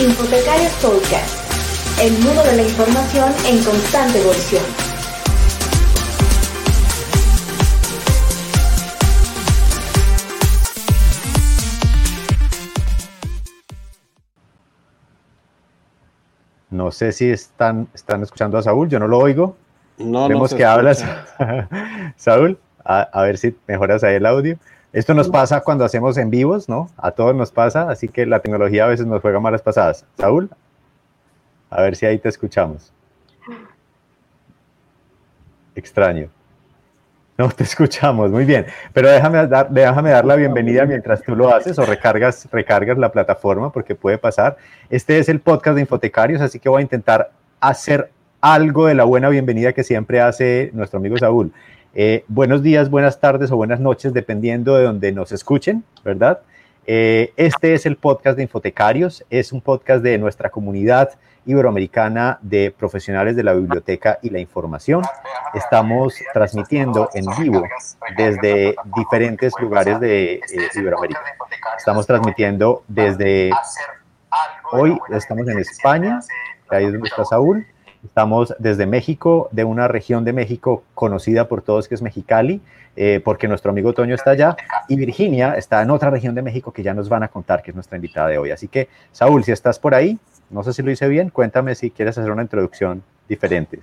[0.00, 4.64] Infotecarios Podcast, el mundo de la información en constante evolución.
[16.70, 19.56] No sé si están, están escuchando a Saúl, yo no lo oigo.
[19.98, 21.04] No, Vemos no que hablas.
[22.16, 24.58] Saúl, a, a, ver si mejoras ahí el audio.
[24.94, 26.88] Esto nos pasa cuando hacemos en vivos, ¿no?
[26.96, 30.06] A todos nos pasa, así que la tecnología a veces nos juega malas pasadas.
[30.16, 30.48] Saúl,
[31.68, 32.92] a ver si ahí te escuchamos.
[35.74, 36.28] Extraño.
[37.36, 38.66] No te escuchamos, muy bien.
[38.92, 43.10] Pero déjame dar, déjame dar la bienvenida mientras tú lo haces o recargas, recargas la
[43.10, 44.56] plataforma porque puede pasar.
[44.90, 49.02] Este es el podcast de Infotecarios, así que voy a intentar hacer algo de la
[49.02, 51.52] buena bienvenida que siempre hace nuestro amigo Saúl.
[51.96, 56.40] Eh, buenos días, buenas tardes o buenas noches, dependiendo de donde nos escuchen, ¿verdad?
[56.88, 61.10] Eh, este es el podcast de Infotecarios, es un podcast de nuestra comunidad
[61.46, 65.02] iberoamericana de profesionales de la biblioteca y la información.
[65.54, 67.62] Estamos transmitiendo en vivo
[68.16, 70.40] desde diferentes lugares de eh,
[70.74, 71.20] Iberoamérica.
[71.78, 73.52] Estamos transmitiendo desde
[74.72, 76.18] hoy, estamos en España,
[76.70, 77.64] ahí es donde está Saúl.
[78.04, 82.60] Estamos desde México, de una región de México conocida por todos que es Mexicali,
[82.96, 84.56] eh, porque nuestro amigo Toño está allá,
[84.88, 87.70] y Virginia está en otra región de México que ya nos van a contar, que
[87.70, 88.50] es nuestra invitada de hoy.
[88.50, 90.18] Así que, Saúl, si estás por ahí,
[90.50, 93.80] no sé si lo hice bien, cuéntame si quieres hacer una introducción diferente.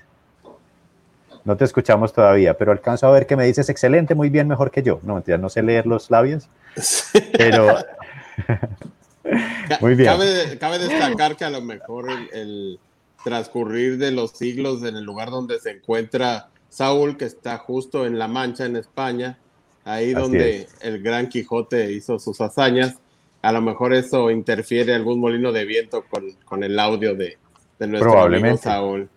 [1.44, 4.70] No te escuchamos todavía, pero alcanzo a ver que me dices excelente, muy bien, mejor
[4.70, 5.00] que yo.
[5.04, 6.48] No, mentira, no sé leer los labios,
[7.38, 7.76] pero...
[9.82, 10.12] muy bien.
[10.12, 12.80] Cabe, cabe, destacar que a lo mejor el, el
[13.24, 18.18] transcurrir de los siglos en el lugar donde se encuentra Saúl, que está justo en
[18.18, 19.38] La Mancha, en España,
[19.84, 20.76] ahí Así donde es.
[20.82, 22.96] el gran Quijote hizo sus hazañas.
[23.42, 27.38] A lo mejor eso interfiere algún molino de viento con, con el audio de,
[27.80, 29.10] de nuestro amigo Saúl.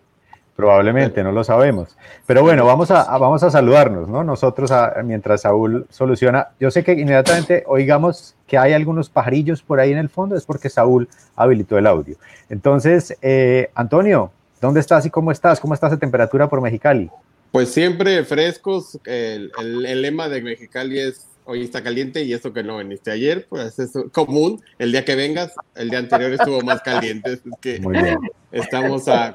[0.55, 1.97] Probablemente, no lo sabemos.
[2.25, 4.23] Pero bueno, vamos a, vamos a saludarnos, ¿no?
[4.23, 4.71] Nosotros,
[5.03, 6.49] mientras Saúl soluciona.
[6.61, 10.45] Yo sé que inmediatamente oigamos que hay algunos pajarillos por ahí en el fondo, es
[10.45, 12.15] porque Saúl habilitó el audio.
[12.49, 14.31] Entonces, eh, Antonio,
[14.61, 15.59] ¿dónde estás y cómo estás?
[15.59, 17.09] ¿Cómo está esa temperatura por Mexicali?
[17.51, 18.97] Pues siempre frescos.
[19.03, 23.47] El, el lema de Mexicali es hoy está caliente y eso que no viniste ayer,
[23.47, 24.61] pues es común.
[24.77, 27.33] El día que vengas, el día anterior estuvo más caliente.
[27.33, 28.17] Es que Muy bien.
[28.51, 29.33] estamos a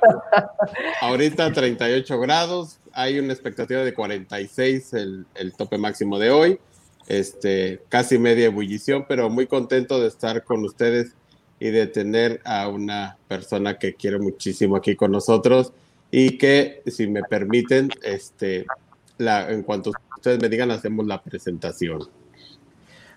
[1.00, 6.59] ahorita 38 grados, hay una expectativa de 46, el, el tope máximo de hoy.
[7.06, 11.15] Este, casi media ebullición, pero muy contento de estar con ustedes
[11.59, 15.72] y de tener a una persona que quiero muchísimo aquí con nosotros
[16.10, 18.65] y que, si me permiten, este,
[19.20, 22.00] la, en cuanto ustedes me digan, hacemos la presentación.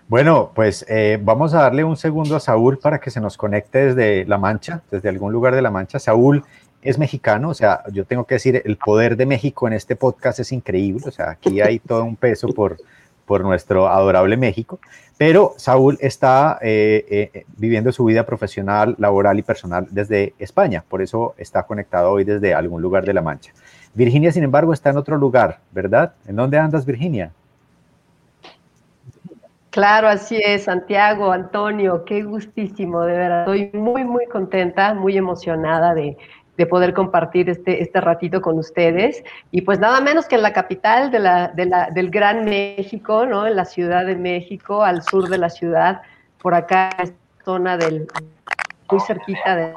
[0.06, 3.86] Bueno, pues eh, vamos a darle un segundo a Saúl para que se nos conecte
[3.86, 5.98] desde La Mancha, desde algún lugar de La Mancha.
[5.98, 6.44] Saúl
[6.82, 10.40] es mexicano, o sea, yo tengo que decir, el poder de México en este podcast
[10.40, 12.76] es increíble, o sea, aquí hay todo un peso por,
[13.24, 14.78] por nuestro adorable México,
[15.16, 21.00] pero Saúl está eh, eh, viviendo su vida profesional, laboral y personal desde España, por
[21.00, 23.54] eso está conectado hoy desde algún lugar de La Mancha.
[23.94, 26.14] Virginia, sin embargo, está en otro lugar, ¿verdad?
[26.26, 27.32] ¿En dónde andas, Virginia?
[29.70, 33.40] Claro, así es, Santiago, Antonio, qué gustísimo, de verdad.
[33.40, 36.16] Estoy muy, muy contenta, muy emocionada de,
[36.56, 39.22] de poder compartir este, este ratito con ustedes.
[39.50, 43.26] Y pues nada menos que en la capital de la, de la, del Gran México,
[43.26, 43.46] ¿no?
[43.46, 46.02] En la Ciudad de México, al sur de la ciudad,
[46.40, 46.90] por acá,
[47.44, 48.06] zona del,
[48.90, 49.74] muy cerquita de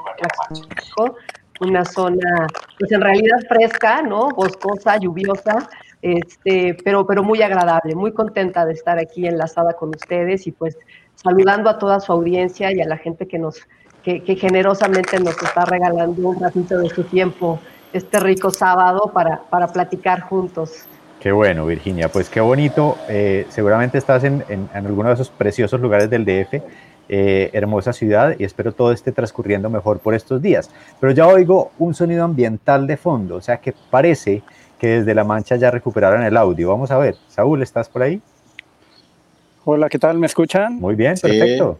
[0.51, 1.15] México,
[1.59, 2.47] una zona,
[2.79, 4.29] pues en realidad fresca, ¿no?
[4.29, 5.69] Boscosa, lluviosa,
[6.01, 10.77] este, pero, pero muy agradable, muy contenta de estar aquí enlazada con ustedes y pues
[11.15, 13.61] saludando a toda su audiencia y a la gente que nos,
[14.03, 17.59] que, generosamente nos está regalando un ratito de su tiempo
[17.93, 20.85] este rico sábado para, para platicar juntos.
[21.19, 22.97] Qué bueno, Virginia, pues qué bonito.
[23.09, 26.61] Eh, seguramente estás en, en, en alguno de esos preciosos lugares del DF
[27.09, 30.69] eh, hermosa ciudad y espero todo esté transcurriendo mejor por estos días.
[30.99, 34.43] Pero ya oigo un sonido ambiental de fondo, o sea que parece
[34.79, 36.69] que desde La Mancha ya recuperaron el audio.
[36.69, 38.21] Vamos a ver, Saúl, ¿estás por ahí?
[39.65, 40.17] Hola, ¿qué tal?
[40.17, 40.75] ¿Me escuchan?
[40.75, 41.79] Muy bien, perfecto.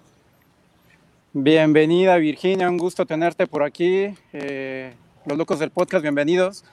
[1.34, 4.14] Bienvenida, Virginia, un gusto tenerte por aquí.
[4.34, 4.94] Eh,
[5.26, 6.66] los locos del podcast, bienvenidos.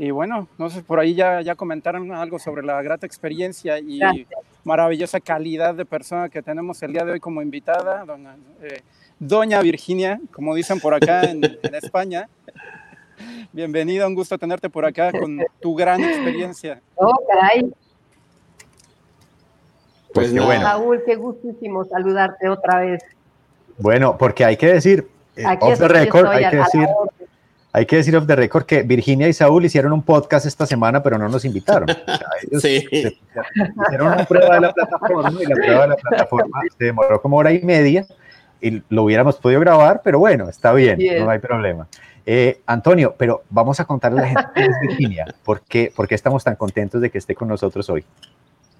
[0.00, 3.98] Y bueno, no sé, por ahí ya, ya comentaron algo sobre la grata experiencia y
[3.98, 4.28] Gracias.
[4.64, 8.80] maravillosa calidad de persona que tenemos el día de hoy como invitada, doña, eh,
[9.18, 12.30] doña Virginia, como dicen por acá en, en España.
[13.52, 16.80] Bienvenida, un gusto tenerte por acá con tu gran experiencia.
[16.94, 17.70] Oh, caray.
[20.14, 20.62] Pues qué bueno.
[20.62, 23.02] Raúl, qué gustísimo saludarte otra vez.
[23.76, 25.06] Bueno, porque hay que decir,
[25.60, 26.88] off the record, hay que decir,
[27.72, 31.02] hay que decir off the record que Virginia y Saúl hicieron un podcast esta semana,
[31.02, 31.88] pero no nos invitaron.
[32.60, 32.84] sí.
[32.90, 37.36] hicieron una prueba de la plataforma y la prueba de la plataforma se demoró como
[37.36, 38.06] hora y media
[38.60, 41.88] y lo hubiéramos podido grabar, pero bueno, está bien, no hay problema.
[42.26, 46.06] Eh, Antonio, pero vamos a contarle a la gente quién es Virginia, ¿por qué, ¿por
[46.06, 48.04] qué estamos tan contentos de que esté con nosotros hoy?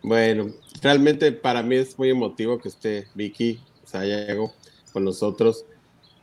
[0.03, 0.49] Bueno,
[0.83, 4.53] realmente para mí es muy emotivo que esté Vicky Sayago
[4.93, 5.65] con nosotros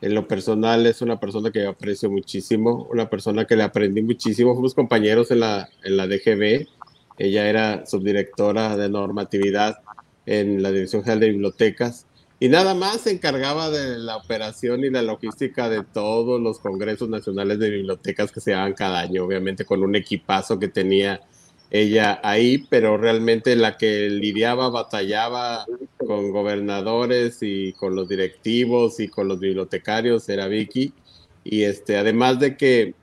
[0.02, 4.54] en lo personal es una persona que aprecio muchísimo, una persona que le aprendí muchísimo.
[4.54, 6.68] Fuimos compañeros en la, en la DGB.
[7.18, 9.80] Ella era subdirectora de normatividad
[10.26, 12.06] en la Dirección General de Bibliotecas
[12.40, 17.10] y nada más se encargaba de la operación y la logística de todos los congresos
[17.10, 21.22] nacionales de bibliotecas que se daban cada año, obviamente con un equipazo que tenía
[21.70, 25.66] ella ahí, pero realmente la que lidiaba, batallaba
[25.98, 30.94] con gobernadores y con los directivos y con los bibliotecarios era Vicky.
[31.44, 32.94] Y este, además de que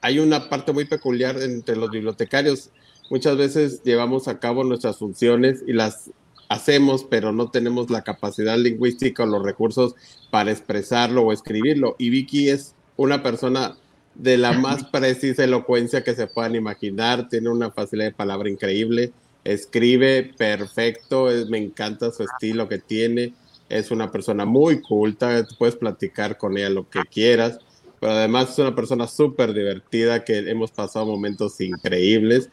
[0.00, 2.70] hay una parte muy peculiar entre los bibliotecarios,
[3.10, 6.10] muchas veces llevamos a cabo nuestras funciones y las
[6.48, 9.94] hacemos, pero no tenemos la capacidad lingüística o los recursos
[10.30, 11.96] para expresarlo o escribirlo.
[11.98, 13.76] Y Vicky es una persona
[14.14, 19.12] de la más precisa elocuencia que se puedan imaginar, tiene una facilidad de palabra increíble,
[19.44, 23.34] escribe perfecto, me encanta su estilo que tiene,
[23.68, 27.58] es una persona muy culta, puedes platicar con ella lo que quieras,
[28.00, 32.50] pero además es una persona súper divertida que hemos pasado momentos increíbles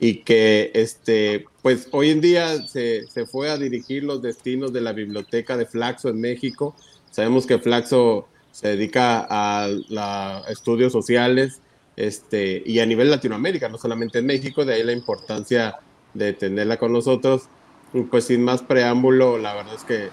[0.00, 4.80] y que este, pues hoy en día se, se fue a dirigir los destinos de
[4.80, 6.76] la biblioteca de Flaxo en México.
[7.10, 8.28] Sabemos que Flaxo
[8.58, 9.68] se dedica a,
[10.48, 11.60] estudios sociales
[11.94, 15.76] este, y a nivel Latinoamérica, no solamente en México, de ahí la importancia
[16.12, 17.42] de tenerla con nosotros.
[18.10, 20.08] Pues sin más preámbulo, la verdad es que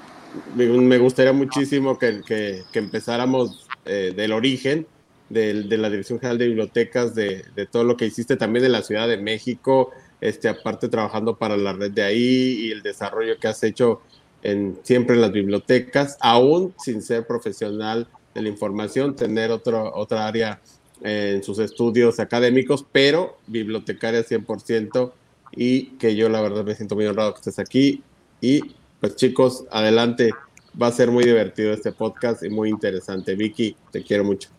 [0.55, 4.85] me gustaría muchísimo que, que, empezáramos eh, del origen
[5.29, 8.73] de, de, la Dirección General de Bibliotecas, de, de, todo lo que hiciste también en
[8.73, 9.89] la Ciudad de México,
[10.21, 14.03] este, aparte trabajando para la red de ahí y el desarrollo que has hecho
[14.43, 20.27] en, siempre en las bibliotecas, aún sin ser profesional de la información, tener otro, otra
[20.27, 20.61] área
[21.01, 25.11] en sus estudios académicos, pero bibliotecaria 100%
[25.55, 28.03] y que yo la verdad me siento muy honrado que estés aquí.
[28.41, 30.31] Y pues chicos, adelante,
[30.79, 33.35] va a ser muy divertido este podcast y muy interesante.
[33.35, 34.49] Vicky, te quiero mucho.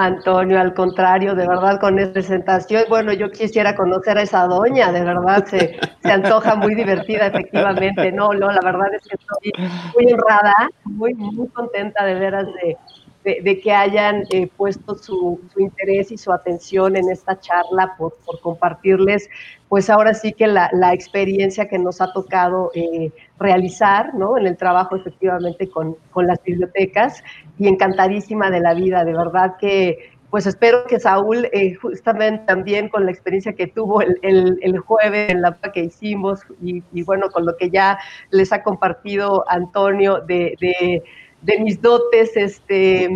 [0.00, 4.92] Antonio, al contrario, de verdad, con esta presentación, bueno, yo quisiera conocer a esa doña,
[4.92, 8.12] de verdad, se, se antoja muy divertida, efectivamente.
[8.12, 10.54] No, no, la verdad es que estoy muy honrada,
[10.84, 12.76] muy, muy contenta de veras de,
[13.24, 18.40] de, que hayan eh, puesto su, interés y su atención en esta charla por, por
[18.40, 19.28] compartirles,
[19.68, 24.38] pues ahora sí que la, la experiencia que nos ha tocado eh, realizar, ¿no?
[24.38, 27.22] En el trabajo efectivamente con, con las bibliotecas
[27.58, 32.90] y encantadísima de la vida, de verdad que pues espero que Saúl, eh, justamente también
[32.90, 37.02] con la experiencia que tuvo el, el, el jueves en la que hicimos y, y,
[37.02, 37.98] bueno, con lo que ya
[38.30, 41.02] les ha compartido Antonio de
[41.42, 43.08] de mis dotes este,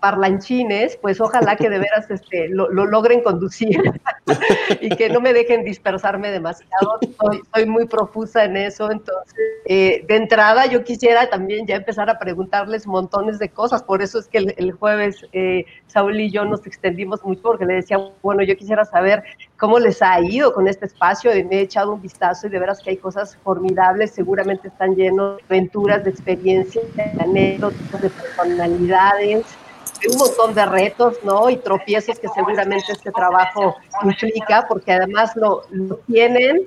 [0.00, 3.80] parlanchines, pues ojalá que de veras este, lo, logren conducir
[4.80, 6.98] y que no me dejen dispersarme demasiado.
[7.54, 9.36] Soy, muy profusa en eso, entonces
[9.66, 14.18] eh, de entrada yo quisiera también ya empezar a preguntarles montones de cosas, por eso
[14.18, 18.42] es que el, jueves eh, Saúl y yo nos extendimos mucho porque le decía, bueno,
[18.42, 19.22] yo quisiera saber
[19.56, 22.58] cómo les ha ido con este espacio, y me he echado un vistazo y de
[22.58, 28.08] veras que hay cosas formidables, seguramente están llenos de aventuras, de experiencias, de anécdotas, de
[28.08, 29.44] personalidades
[30.10, 31.50] un montón de retos, ¿no?
[31.50, 35.62] Y tropiezos que seguramente este trabajo implica, porque además lo,
[36.06, 36.62] tienen,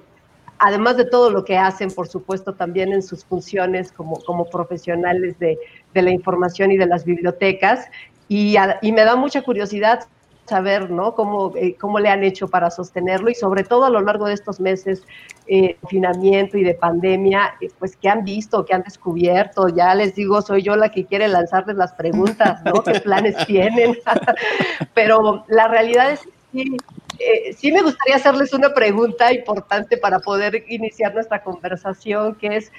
[0.60, 5.40] además de todo lo que hacen, por supuesto, también en sus funciones como, como profesionales
[5.40, 5.58] de,
[5.94, 7.88] de la información y de las bibliotecas.
[8.28, 10.08] Y, y me da mucha curiosidad
[10.54, 11.16] saber, ¿no?
[11.16, 14.36] Cómo, eh, cómo le han hecho para sostenerlo y sobre todo a lo largo de
[14.36, 15.02] estos meses
[15.48, 19.68] eh, de confinamiento y de pandemia, eh, pues qué han visto, qué han descubierto.
[19.70, 22.84] Ya les digo, soy yo la que quiere lanzarles las preguntas, ¿no?
[22.84, 23.98] ¿Qué planes tienen?
[24.94, 26.64] Pero la realidad es que
[27.58, 32.72] sí, me gustaría hacerles una pregunta importante para poder iniciar nuestra conversación, que es,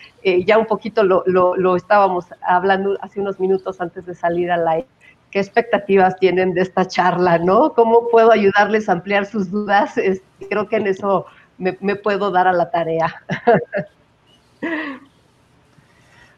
[0.47, 4.69] ya un poquito lo, lo, lo estábamos hablando hace unos minutos antes de salir al
[4.69, 4.87] aire
[5.35, 7.73] qué expectativas tienen de esta charla, ¿no?
[7.75, 9.99] ¿Cómo puedo ayudarles a ampliar sus dudas?
[9.99, 11.27] Este, creo que en eso
[11.59, 13.13] me, puedo dar a la tarea.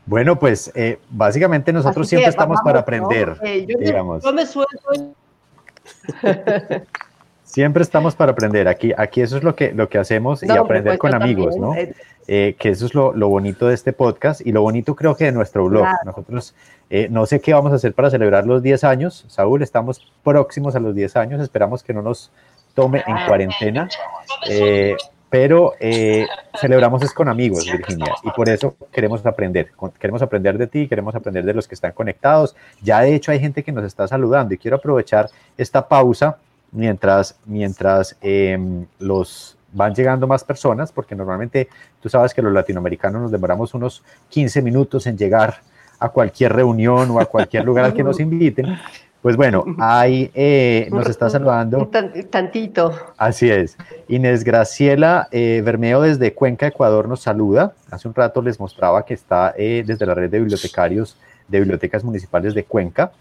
[0.08, 3.36] Bueno, pues eh, básicamente nosotros siempre estamos para aprender,
[3.66, 4.22] yo, digamos.
[4.22, 5.16] Me, yo me suelto.
[7.42, 8.68] Siempre estamos para aprender.
[8.68, 11.74] Aquí, aquí eso es lo que, lo que hacemos y aprender con amigos, ¿no?
[11.74, 11.92] Eh,
[12.28, 15.26] eh, que eso es lo, lo, bonito de este podcast y lo bonito creo que
[15.26, 15.87] de nuestro blog.
[16.04, 16.54] Nosotros
[16.90, 19.25] eh, no sé qué vamos a hacer para celebrar los 10 años.
[19.28, 21.40] Saúl, estamos próximos a los 10 años.
[21.40, 22.30] Esperamos que no nos
[22.75, 23.88] tome en cuarentena.
[25.28, 25.75] pero
[26.61, 29.71] celebramos es con amigos, Virginia, y por eso queremos aprender.
[29.99, 32.56] Queremos aprender de ti, queremos aprender de los que están conectados.
[32.83, 35.28] Ya de hecho hay gente que nos está saludando y quiero aprovechar
[35.59, 36.38] esta pausa
[36.73, 41.68] mientras, mientras em, los van llegando más personas, porque normalmente
[42.00, 45.61] tú sabes que los latinoamericanos nos demoramos unos 15 minutos en llegar
[45.99, 48.78] a cualquier reunión o a cualquier lugar al que nos inviten.
[49.21, 51.90] Pues bueno, ahí eh, nos está saludando.
[52.30, 52.95] Tantito.
[53.16, 53.76] Así es.
[54.09, 57.73] Inés Graciela eh, Bermeo desde Cuenca, Ecuador, nos saluda.
[57.90, 61.16] Hace un rato les mostraba que está eh, desde la red de bibliotecarios
[61.49, 63.12] de bibliotecas municipales de Cuenca.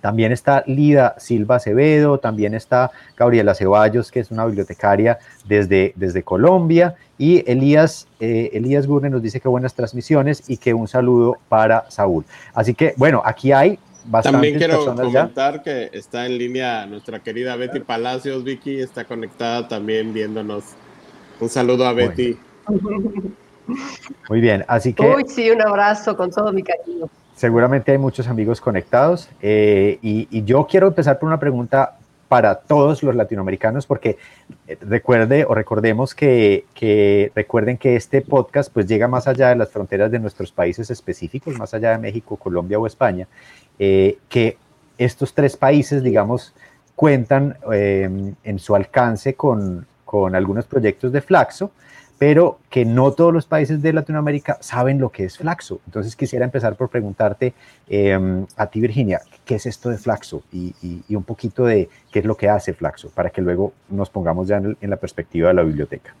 [0.00, 6.22] También está Lida Silva Acevedo, también está Gabriela Ceballos, que es una bibliotecaria desde, desde
[6.22, 11.36] Colombia, y Elías, eh, Elías Gurne nos dice que buenas transmisiones y que un saludo
[11.48, 12.24] para Saúl.
[12.54, 17.56] Así que, bueno, aquí hay bastantes También quiero comentar que está en línea nuestra querida
[17.56, 20.64] Betty Palacios, Vicky está conectada también viéndonos.
[21.40, 22.38] Un saludo a Betty.
[24.28, 25.02] Muy bien, así que...
[25.04, 27.08] Uy, sí, un abrazo con todo mi cariño.
[27.38, 33.04] Seguramente hay muchos amigos conectados eh, y, yo quiero empezar por una pregunta para todos
[33.04, 34.18] los latinoamericanos porque
[34.66, 36.64] eh, recuerde o recordemos que,
[37.36, 41.56] recuerden que este podcast pues llega más allá de las fronteras de nuestros países específicos,
[41.56, 43.28] más allá de México, Colombia o España,
[43.78, 44.56] eh, que
[44.98, 46.52] estos tres países, digamos,
[46.96, 51.70] cuentan en su alcance con, con algunos proyectos de Flaxo
[52.18, 55.80] pero que no todos los países de Latinoamérica saben lo que es Flaxo.
[55.86, 57.54] Entonces quisiera empezar por preguntarte
[57.88, 60.42] em, a ti, Virginia, ¿qué es esto de Flaxo?
[60.52, 60.74] Y,
[61.14, 64.56] un poquito de qué es lo que hace Flaxo, para que luego nos pongamos ya
[64.56, 66.14] en, la perspectiva de la biblioteca.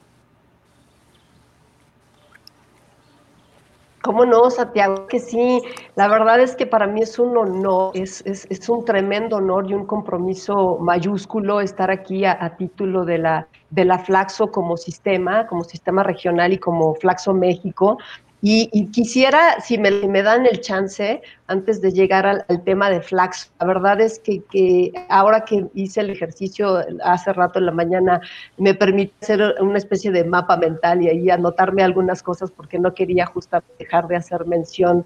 [4.08, 5.06] ¿Cómo no, Santiago?
[5.06, 5.60] Que sí,
[5.94, 9.74] la verdad es que para mí es un honor, es, es, un tremendo honor y
[9.74, 15.64] un compromiso mayúsculo estar aquí a título de la de la Flaxo como sistema, como
[15.64, 17.98] sistema regional y como Flaxo México.
[18.40, 23.48] Y, quisiera, si me, me, dan el chance, antes de llegar al, tema de Flaxo,
[23.58, 28.20] la verdad es que, ahora que hice el ejercicio hace rato en la mañana,
[28.56, 32.94] me permite hacer una especie de mapa mental y ahí anotarme algunas cosas porque no
[32.94, 35.04] quería justamente dejar de hacer mención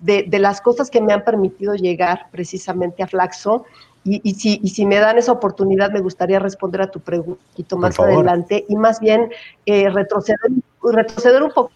[0.00, 3.66] de, de las cosas que me han permitido llegar precisamente a Flaxo
[4.02, 8.00] y, si, y, si, me dan esa oportunidad, me gustaría responder a tu pregunta más
[8.00, 9.30] adelante y más bien
[9.66, 10.38] eh, retroceder,
[10.82, 11.70] retroceder un poco.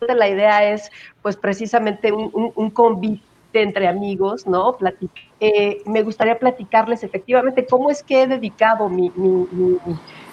[0.00, 0.90] La idea es,
[1.22, 3.22] pues, precisamente un, un, convite
[3.54, 4.76] entre amigos, ¿no?
[5.40, 9.46] Eh, me gustaría platicarles efectivamente cómo es que he dedicado mi, mi,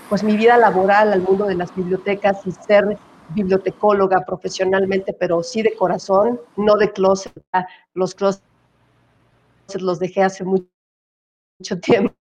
[0.10, 2.98] pues, mi vida laboral al mundo de las bibliotecas y ser
[3.30, 7.34] bibliotecóloga profesionalmente, pero sí de corazón, no de closet.
[7.94, 8.44] Los closets
[9.80, 10.68] los dejé hace mucho
[11.62, 12.16] mucho tiempo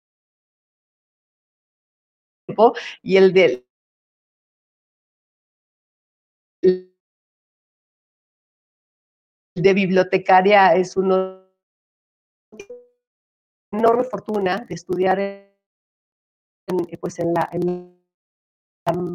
[3.02, 3.64] y el de
[9.62, 11.44] de bibliotecaria es una
[13.72, 15.48] enorme fortuna de estudiar en,
[17.00, 17.50] pues en, la,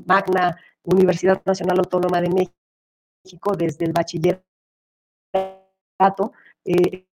[0.05, 4.43] magna Universidad Nacional Autónoma de México desde el bachillerato.
[6.65, 7.07] Eh,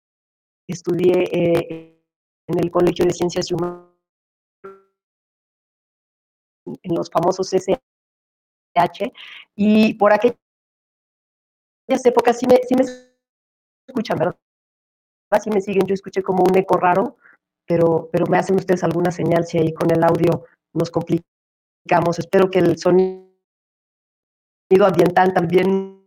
[0.68, 2.04] estudié eh,
[2.48, 3.88] en el Colegio de Ciencias Humanas,
[6.66, 7.80] en los famosos SH,
[9.56, 10.38] y por aquellas
[12.06, 13.09] épocas sí sí me
[13.90, 14.38] escuchan, ¿verdad?
[15.42, 17.18] Sí me siguen, yo escuché como un eco raro,
[17.68, 22.18] pero, pero me hacen ustedes alguna señal si ahí con el audio nos complicamos.
[22.18, 23.30] Espero que el sonido
[24.86, 26.00] ambiental también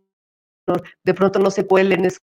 [1.03, 2.21] de pronto no se cuelen esos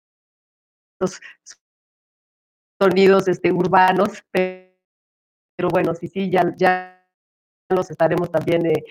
[2.80, 7.08] sonidos este, urbanos, pero, bueno, sí, sí, ya, ya
[7.70, 8.84] los estaremos también eh,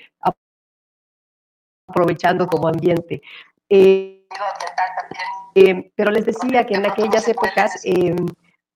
[1.88, 3.22] aprovechando como ambiente.
[3.68, 4.26] Eh,
[5.56, 7.82] eh, pero les decía que en aquellas épocas,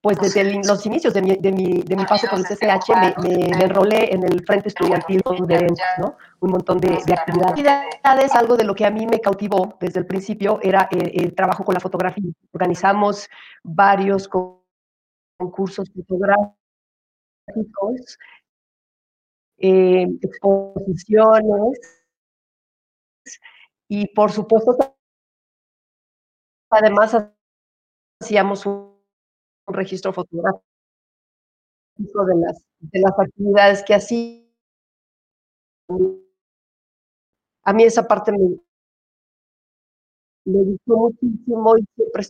[0.01, 2.89] pues desde los inicios de mi, paso por el CCH,
[3.23, 5.67] me, enrolé en el Frente Estudiantil de
[5.99, 6.17] ¿no?
[6.41, 8.35] Un montón de, de, actividades.
[8.35, 11.75] Algo de lo que a mí me cautivó desde el principio era el trabajo con
[11.75, 12.33] la fotografía.
[12.51, 13.29] Organizamos
[13.63, 14.27] varios
[15.39, 16.57] concursos fotográficos,
[19.59, 21.79] eh, exposiciones
[23.87, 24.75] y por supuesto
[26.71, 27.17] además
[28.21, 28.91] hacíamos un,
[29.67, 30.65] registro fotográfico
[31.97, 34.45] de las, de las actividades que hacía.
[37.63, 38.59] A mí esa parte me,
[40.47, 42.23] me gustó muchísimo y siempre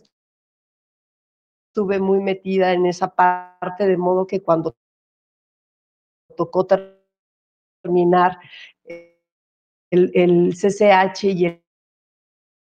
[1.69, 4.75] estuve muy metida en esa parte, de modo que cuando
[6.35, 6.67] tocó
[7.81, 8.37] terminar
[9.89, 11.63] el, el CCH y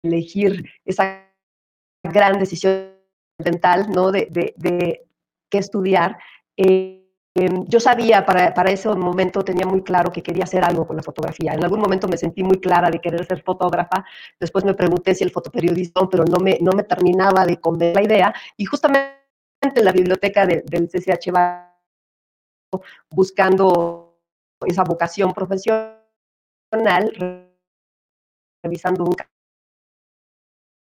[0.03, 1.22] elegir esa
[2.03, 2.93] gran decisión
[3.37, 4.11] dental, ¿no?
[4.11, 5.07] De, de, de
[5.49, 6.17] qué estudiar.
[6.57, 6.99] Eh,
[7.67, 11.01] yo sabía, para, para, ese momento tenía muy claro que quería hacer algo con la
[11.01, 11.53] fotografía.
[11.53, 14.05] En algún momento me sentí muy clara de querer ser fotógrafa.
[14.39, 18.03] Después me pregunté si el fotoperiodismo, pero no me, no me terminaba de convencer la
[18.03, 18.33] idea.
[18.55, 19.23] Y justamente
[19.61, 21.31] en la biblioteca de, del CCH
[23.09, 24.19] buscando
[24.65, 25.97] esa vocación profesional,
[28.63, 29.15] revisando un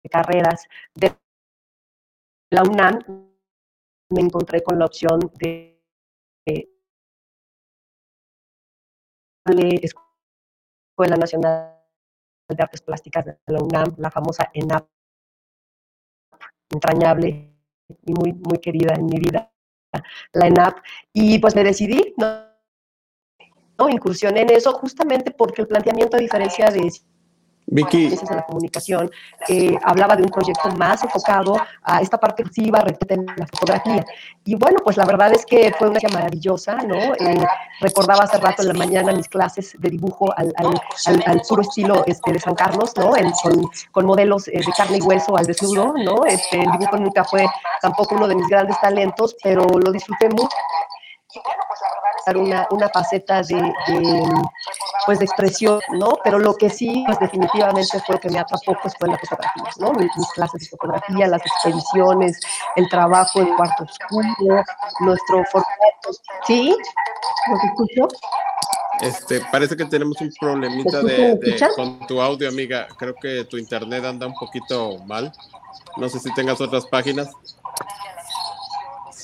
[0.09, 1.17] carreras de
[2.51, 2.99] la UNAM,
[4.11, 5.83] me encontré con la opción de
[9.47, 11.77] Escuela Nacional
[12.49, 14.89] de Artes Plásticas de la UNAM, la famosa ENAP,
[16.71, 17.57] entrañable
[18.05, 19.53] y muy, muy querida en mi vida,
[20.33, 20.79] la ENAP,
[21.13, 22.47] y pues me decidí, ¿no?
[23.79, 23.89] ¿no?
[23.89, 26.91] Incursioné en eso justamente porque el planteamiento, a diferencia de
[27.67, 28.11] Vicky.
[28.31, 29.11] la comunicación,
[29.49, 34.05] eh, hablaba de un proyecto más enfocado a esta parte cursiva, de la fotografía.
[34.45, 36.97] Y bueno, pues la verdad es que fue una maravillosa, ¿no?
[36.97, 37.45] Eh,
[37.81, 41.63] recordaba hace rato en la mañana mis clases de dibujo al, al, al, al puro
[41.63, 43.17] estilo este, de San Carlos, ¿no?
[43.17, 46.25] En, con, con, modelos eh, de carne y hueso al desnudo, ¿no?
[46.25, 47.47] Este, el dibujo nunca fue
[47.83, 50.57] tampoco uno de mis grandes talentos, pero lo disfruté mucho
[52.35, 53.55] una, una faceta de,
[53.87, 54.25] de,
[55.05, 56.19] pues, de expresión, ¿no?
[56.25, 59.93] Pero lo que sí, pues definitivamente fue que me atrapó, pues fue la fotografía, ¿no?
[59.93, 62.41] Mis, mis clases de fotografía, las expediciones,
[62.75, 64.65] el trabajo en cuarto oscuro,
[65.01, 66.11] nuestro formato.
[66.47, 66.75] ¿Sí?
[67.49, 68.09] ¿Lo que escucho?
[69.01, 72.87] Este, parece que tenemos un problemita de, de, con tu audio, amiga.
[72.99, 75.33] Creo que tu internet anda un poquito mal.
[75.97, 77.29] No sé si tengas otras páginas.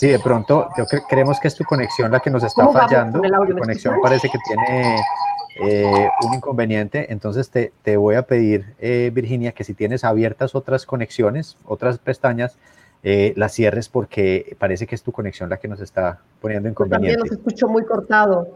[0.03, 3.21] Sí, de pronto, yo cre creemos que es tu conexión la que nos está fallando.
[3.21, 5.01] Tu conexión parece que tiene
[5.65, 7.13] eh, un inconveniente.
[7.13, 11.99] Entonces te, te voy a pedir, eh, Virginia, que si tienes abiertas otras conexiones, otras
[11.99, 12.59] pestañas,
[13.05, 17.19] eh, las cierres porque parece que es tu conexión la que nos está poniendo inconveniente.
[17.19, 18.49] También los escucho muy cortado.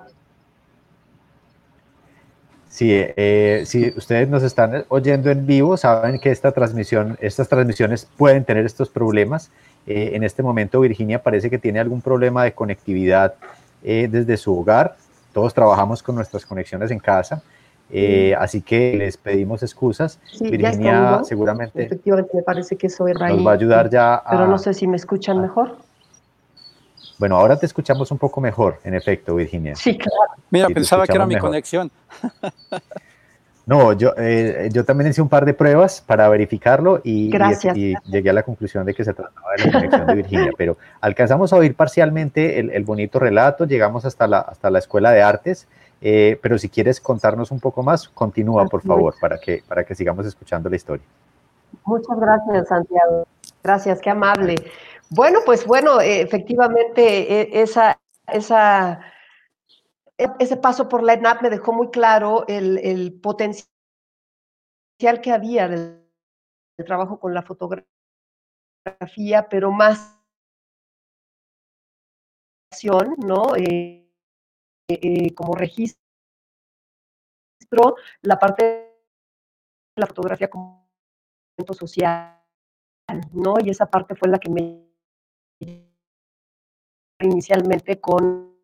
[2.69, 8.09] Sí, eh, si ustedes nos están oyendo en vivo, saben que esta transmisión, estas transmisiones
[8.17, 9.53] pueden tener estos problemas.
[9.87, 13.35] Eh, en este momento Virginia parece que tiene algún problema de conectividad
[13.83, 14.97] eh, desde su hogar.
[15.33, 17.43] Todos trabajamos con nuestras conexiones en casa,
[17.91, 20.19] eh, así que les pedimos excusas.
[20.33, 24.15] Sí, Virginia seguramente Efectivamente, me parece que eso era nos ahí, va a ayudar ya
[24.17, 24.31] a...
[24.31, 25.77] Pero no sé si me escuchan a, mejor.
[27.19, 29.75] Bueno, ahora te escuchamos un poco mejor, en efecto, Virginia.
[29.77, 30.33] Sí, claro.
[30.51, 31.91] Mira, Sí, pensaba que era mi conexión.
[33.67, 37.77] No, yo, eh, yo también hice un par de pruebas para verificarlo y, y- Gracias.
[37.77, 40.77] y llegué a la conclusión de que se trataba de la conexión de Virginia, pero
[41.01, 45.21] alcanzamos a oír parcialmente el, el bonito relato, llegamos hasta la, hasta la Escuela de
[45.23, 45.67] Artes,
[46.01, 49.97] eh, pero si quieres contarnos un poco más, continúa, por favor, para que, para que
[49.97, 51.05] sigamos escuchando la historia.
[51.85, 53.27] Muchas gracias, Santiago.
[53.65, 54.55] Gracias, qué amable.
[55.11, 57.99] Bueno, pues bueno, efectivamente, eh, esa,
[58.33, 58.99] esa, e-
[60.19, 63.69] ese paso por la ENAP me dejó muy claro el, el potencial
[65.23, 66.11] que había del,
[66.79, 67.89] del trabajo con la fotografía,
[69.51, 70.17] pero más
[73.19, 73.57] ¿no?
[73.57, 74.13] Eh,
[74.89, 76.01] eh, como registro,
[78.23, 78.93] la parte de
[79.97, 80.89] la fotografía como
[81.57, 82.39] evento social,
[83.33, 83.55] ¿no?
[83.65, 84.87] Y esa parte fue la que me
[87.21, 88.56] inicialmente con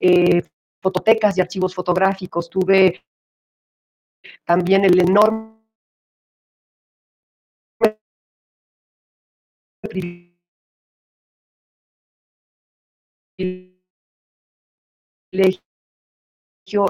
[0.00, 0.42] eh,
[0.82, 2.50] fototecas y archivos fotográficos.
[2.50, 3.04] Tuve
[4.44, 5.56] también el enorme
[9.82, 10.36] privilegio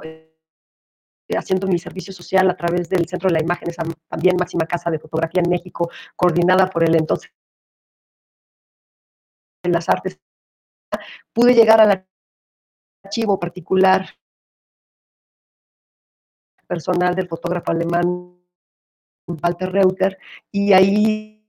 [0.02, 0.36] eh,
[1.36, 4.90] haciendo mi servicio social a través del Centro de la Imagen, esa también máxima casa
[4.90, 7.32] de fotografía en México, coordinada por el entonces
[9.62, 10.20] de las artes,
[11.32, 12.06] pude llegar al
[13.06, 14.06] archivo particular
[16.66, 18.36] personal del fotógrafo alemán
[19.28, 20.18] Walter Reuter
[20.50, 21.48] y ahí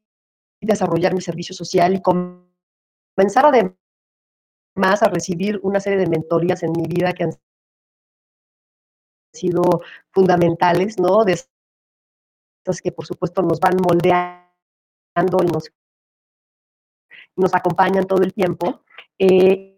[0.62, 6.84] desarrollar mi servicio social y comenzar además a recibir una serie de mentorías en mi
[6.88, 7.32] vida que han
[9.34, 11.24] sido fundamentales, ¿no?
[11.24, 15.48] De estas que por supuesto nos van moldeando y
[17.36, 18.84] nos, acompañan todo el tiempo.
[19.20, 19.77] Eh,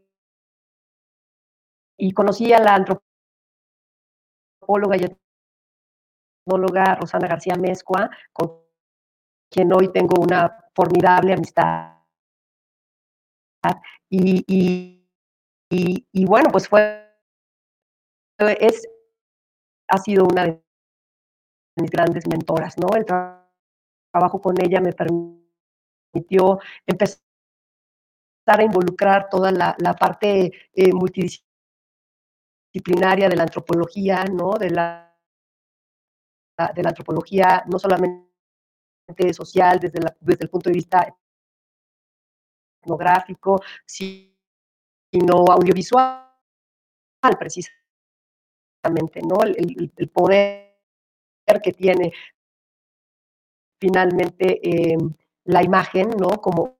[1.99, 2.75] y conocí a la
[4.61, 5.05] antropóloga y
[6.47, 8.63] etnóloga Rosana García Mezcua, con
[9.51, 11.97] quien hoy tengo una formidable amistad.
[14.09, 15.05] Y, y,
[16.11, 17.05] y, bueno, pues fue,
[18.39, 18.87] es,
[19.89, 20.63] ha sido una de
[21.75, 22.95] mis grandes mentoras, ¿no?
[22.95, 27.19] El trabajo con ella me permitió empezar
[28.45, 31.48] a involucrar toda la, la parte eh, multidisciplinaria
[32.73, 34.53] de la antropología, ¿no?
[34.53, 35.17] De la,
[36.75, 38.29] de la antropología no solamente
[39.33, 41.15] social desde, la, desde el punto de vista
[42.81, 46.27] etnográfico, sino audiovisual,
[47.37, 49.41] precisamente, ¿no?
[49.43, 50.77] El, poder
[51.63, 52.13] que tiene
[53.79, 54.97] finalmente eh,
[55.45, 56.29] la imagen, ¿no?
[56.41, 56.77] Como,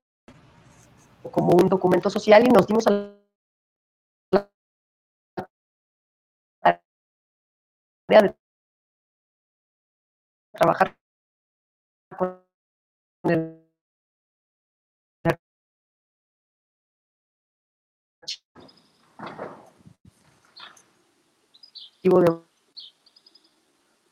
[1.31, 3.18] como un documento social y nos dimos a
[8.09, 8.35] de
[10.51, 10.95] trabajar
[12.17, 12.43] con
[13.23, 13.63] el
[22.01, 22.49] archivo de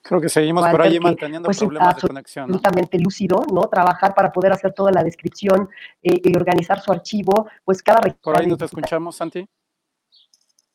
[0.03, 2.45] Creo que seguimos por allí manteniendo pues, problemas de conexión.
[2.45, 3.03] Absolutamente ¿no?
[3.03, 3.63] lúcido, ¿no?
[3.63, 5.69] Trabajar para poder hacer toda la descripción
[6.01, 9.45] eh, y organizar su archivo, pues cada Por ahí no te escuchamos, Santi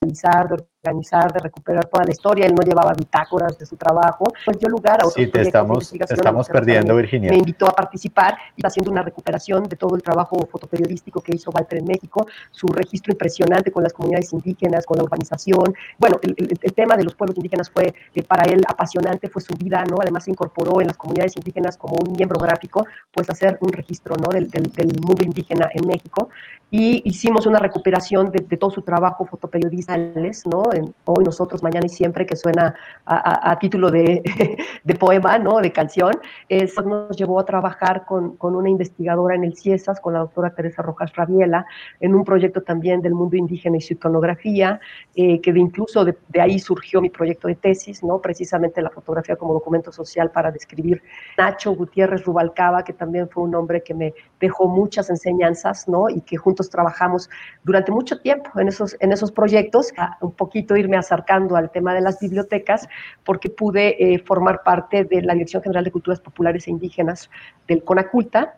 [0.02, 2.46] de organizar, de recuperar toda la historia.
[2.46, 4.32] Él no llevaba bitácoras de su trabajo.
[4.44, 7.30] Pues dio lugar a otros Sí, te estamos, te estamos perdiendo, Virginia.
[7.30, 11.50] Me invitó a participar y haciendo una recuperación de todo el trabajo fotoperiodístico que hizo
[11.50, 15.74] Walter en México, su registro impresionante con las comunidades indígenas, con la urbanización.
[15.98, 19.40] Bueno, el, el, el tema de los pueblos indígenas fue eh, para él apasionante, fue
[19.42, 19.98] su vida, ¿no?
[20.00, 24.16] Además se incorporó en las comunidades indígenas como un miembro gráfico, pues hacer un registro,
[24.16, 24.28] ¿no?
[24.28, 26.28] Del, del, del mundo indígena en México.
[26.70, 30.71] Y hicimos una recuperación de, de todo su trabajo fotoperiodista, ¿no?
[30.72, 34.22] En, hoy, nosotros, mañana y siempre, que suena a, a, a título de,
[34.84, 35.60] de, poema, ¿no?
[35.60, 36.12] De canción.
[36.48, 40.54] Eso nos llevó a trabajar con, con, una investigadora en el CIESAS, con la doctora
[40.54, 41.66] Teresa Rojas Rabiela,
[42.00, 44.80] en un proyecto también del mundo indígena y su iconografía,
[45.14, 48.20] eh, que de incluso de, de, ahí surgió mi proyecto de tesis, ¿no?
[48.20, 51.02] Precisamente la fotografía como documento social para describir
[51.36, 56.08] Nacho Gutiérrez Rubalcaba, que también fue un hombre que me dejó muchas enseñanzas, ¿no?
[56.08, 57.28] Y que juntos trabajamos
[57.64, 61.94] durante mucho tiempo en esos, en esos proyectos, a un poquito irme acercando al tema
[61.94, 62.88] de las bibliotecas,
[63.24, 67.30] porque pude eh, formar parte de la Dirección General de Culturas Populares e Indígenas
[67.68, 68.54] del CONACULTA,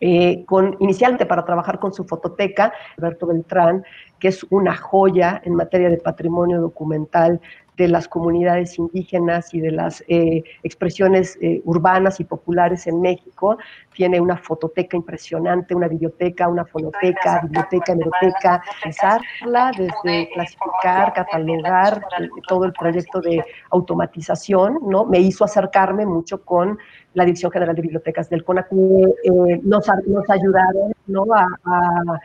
[0.00, 3.84] eh, con, inicialmente para trabajar con su fototeca, Alberto Beltrán,
[4.20, 7.40] que es una joya en materia de patrimonio documental
[7.78, 13.56] de las comunidades indígenas y de las eh, expresiones eh, urbanas y populares en México.
[13.94, 22.28] Tiene una fototeca impresionante, una biblioteca, una fonoteca, biblioteca, hemeroteca, pensarla desde clasificar, catalogar eh,
[22.48, 25.04] todo el proyecto de automatización, ¿no?
[25.04, 26.78] Me hizo acercarme mucho con
[27.14, 29.14] la Dirección General de Bibliotecas del CONACU.
[29.22, 31.24] Eh, nos, nos, ayudaron ¿no?
[31.32, 32.20] a, a,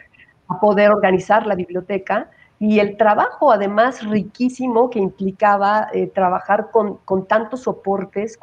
[0.47, 2.29] a poder organizar la biblioteca
[2.65, 8.39] y el trabajo además riquísimo que implicaba eh, trabajar con, con, tantos soportes,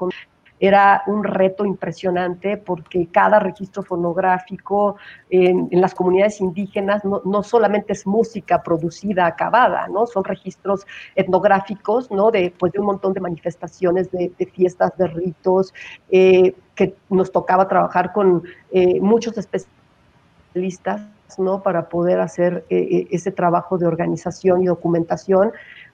[0.58, 4.96] era un reto impresionante porque cada registro fonográfico
[5.30, 10.06] en, en las comunidades indígenas no, no, solamente es música producida, acabada, ¿no?
[10.06, 12.30] son registros etnográficos ¿no?
[12.30, 15.72] de, pues, de un montón de manifestaciones, de, de fiestas, de ritos,
[16.10, 21.00] eh, que nos tocaba trabajar con eh, muchos especialistas
[21.38, 21.62] ¿no?
[21.62, 25.52] para poder hacer eh, ese trabajo de organización y documentación.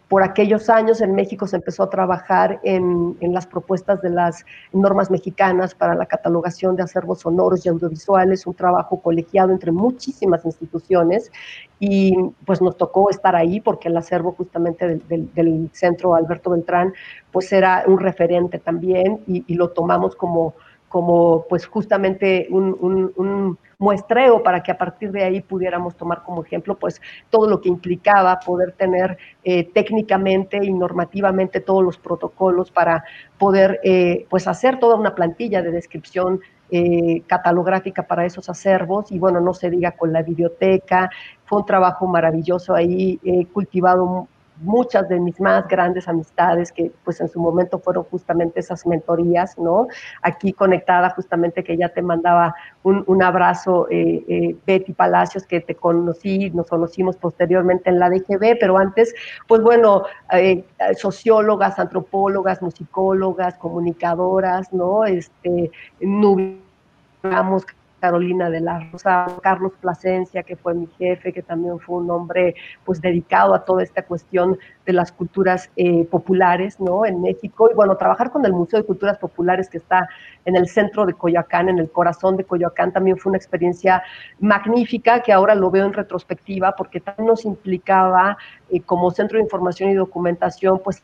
[0.08, 4.46] Por aquellos años en México se empezó a trabajar en, en, las propuestas de las
[4.72, 10.44] normas mexicanas para la catalogación de acervos sonoros y audiovisuales, un trabajo colegiado entre muchísimas
[10.44, 11.32] instituciones
[11.80, 16.94] y pues nos tocó estar ahí porque el acervo justamente del, del, centro Alberto Beltrán
[17.32, 20.54] pues era un referente también y lo tomamos como,
[20.88, 22.76] como pues justamente un,
[23.16, 27.60] un, muestreo para que a partir de ahí pudiéramos tomar como ejemplo pues todo lo
[27.60, 33.04] que implicaba poder tener eh, técnicamente y normativamente todos los protocolos para
[33.36, 39.12] poder eh, pues hacer toda una plantilla de descripción eh, catalográfica para esos acervos.
[39.12, 41.10] Y bueno, no se diga con la biblioteca,
[41.44, 44.26] fue un trabajo maravilloso ahí, he cultivado
[44.58, 49.58] muchas de mis más grandes amistades que pues en su momento fueron justamente esas mentorías,
[49.58, 49.88] ¿no?
[50.22, 55.60] Aquí conectada justamente que ya te mandaba un, un abrazo eh, eh, Betty Palacios que
[55.60, 59.14] te conocí, nos conocimos posteriormente en la DGB, pero antes,
[59.46, 60.64] pues bueno, eh,
[60.96, 65.04] sociólogas, antropólogas, musicólogas, comunicadoras, ¿no?
[65.04, 67.64] Este, nublamos
[68.00, 72.54] Carolina de la Rosa, Carlos Plasencia, que fue mi jefe, que también fue un hombre
[72.84, 77.04] pues dedicado a toda esta cuestión de las culturas eh, populares, ¿no?
[77.06, 77.68] En México.
[77.70, 80.08] Y bueno, trabajar con el Museo de Culturas Populares que está
[80.44, 84.02] en el centro de Coyoacán, en el corazón de Coyoacán, también fue una experiencia
[84.38, 88.36] magnífica que ahora lo veo en retrospectiva porque también nos implicaba
[88.70, 91.02] eh, como centro de información y documentación, pues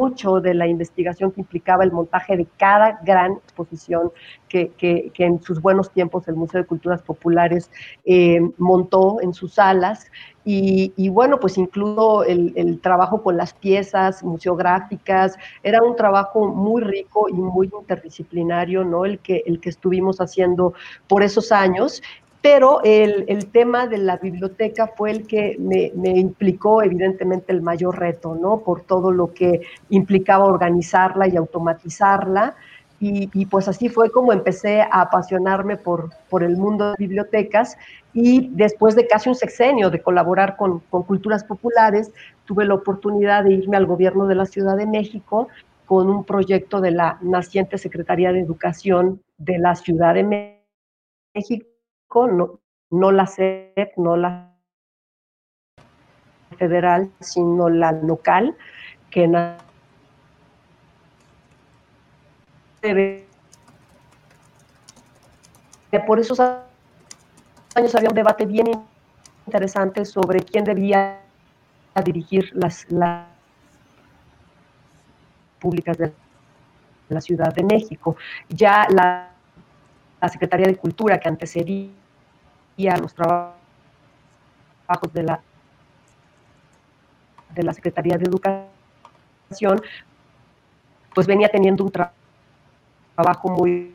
[0.00, 4.10] mucho de la investigación que implicaba el montaje de cada gran exposición
[4.48, 7.70] que, que, en sus buenos tiempos el Museo de Culturas Populares
[8.04, 10.10] eh, montó en sus salas.
[10.52, 16.82] Y, bueno, pues incluso el, el, trabajo con las piezas museográficas, era un trabajo muy
[16.82, 19.04] rico y muy interdisciplinario, ¿no?
[19.04, 20.74] El que, el que estuvimos haciendo
[21.06, 22.02] por esos años
[22.42, 27.98] pero el, el, tema de la biblioteca fue el que me, implicó evidentemente el mayor
[27.98, 28.60] reto, ¿no?
[28.60, 32.54] Por todo lo que implicaba organizarla y automatizarla.
[32.98, 37.76] Y, y, pues así fue como empecé a apasionarme por, por el mundo de bibliotecas
[38.12, 42.12] y después de casi un sexenio de colaborar con, con Culturas Populares,
[42.44, 45.48] tuve la oportunidad de irme al gobierno de la Ciudad de México
[45.86, 50.24] con un proyecto de la naciente Secretaría de Educación de la Ciudad de
[51.34, 51.69] México
[52.14, 54.52] no, no la SEP, no la
[56.58, 58.56] federal, sino la local,
[59.10, 59.28] que
[66.06, 68.66] por esos años había un debate bien
[69.46, 71.20] interesante sobre quién debía
[72.04, 73.26] dirigir las, las
[75.60, 76.12] públicas de
[77.08, 78.16] la Ciudad de México.
[78.48, 79.29] Ya la,
[80.20, 81.90] la Secretaría de Cultura que antecedía
[82.92, 83.54] a los trabajos
[85.12, 85.40] de la,
[87.54, 89.82] de la Secretaría de Educación,
[91.14, 93.94] pues venía teniendo un trabajo muy,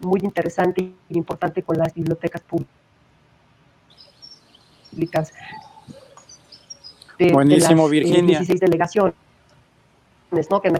[0.00, 2.42] muy interesante e importante con las bibliotecas
[4.92, 5.32] públicas.
[7.18, 8.38] De, Buenísimo, de las, Virginia.
[8.38, 9.14] 16 delegaciones,
[10.50, 10.60] ¿no?
[10.62, 10.70] Que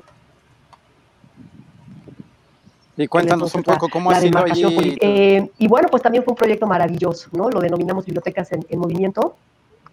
[3.02, 4.98] y cuéntanos un poco cómo ha sido allí.
[5.00, 7.48] Eh, y bueno, pues también fue un proyecto maravilloso, ¿no?
[7.50, 9.36] Lo denominamos Bibliotecas en, en Movimiento.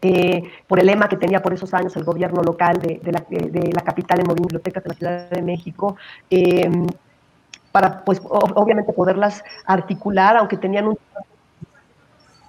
[0.01, 3.25] Eh, por el lema que tenía por esos años el gobierno local de, de, la,
[3.29, 5.95] de la, capital en movimiento bibliotecas de la Ciudad de México,
[6.29, 6.69] eh,
[7.71, 10.97] para pues obviamente poderlas articular, aunque tenían un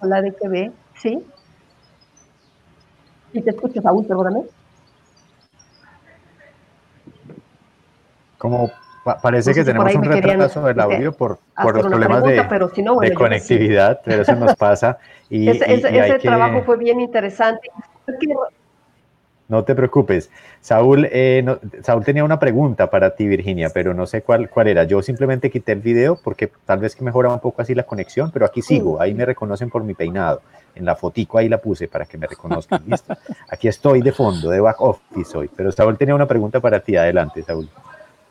[0.02, 1.24] la DGB, ¿sí?
[3.32, 4.42] Si te escuchas, Saúl, perdóname.
[8.38, 8.70] Como
[9.16, 12.42] parece que tenemos un retraso del audio por, por los problemas de,
[13.00, 14.98] de conectividad, pero eso nos pasa.
[15.30, 17.68] Y, ese, ese, y ese trabajo fue bien interesante.
[19.48, 20.30] No te preocupes.
[20.60, 24.68] Saúl, eh, no, Saúl tenía una pregunta para ti, Virginia, pero no sé cuál, cuál
[24.68, 24.84] era.
[24.84, 28.30] Yo simplemente quité el video porque tal vez que mejora un poco así la conexión,
[28.30, 29.00] pero aquí sigo.
[29.00, 30.42] Ahí me reconocen por mi peinado.
[30.74, 32.82] En la fotico ahí la puse para que me reconozcan.
[32.86, 33.16] ¿listo?
[33.50, 35.50] Aquí estoy de fondo, de back office hoy.
[35.56, 36.96] Pero Saúl tenía una pregunta para ti.
[36.96, 37.70] Adelante, Saúl.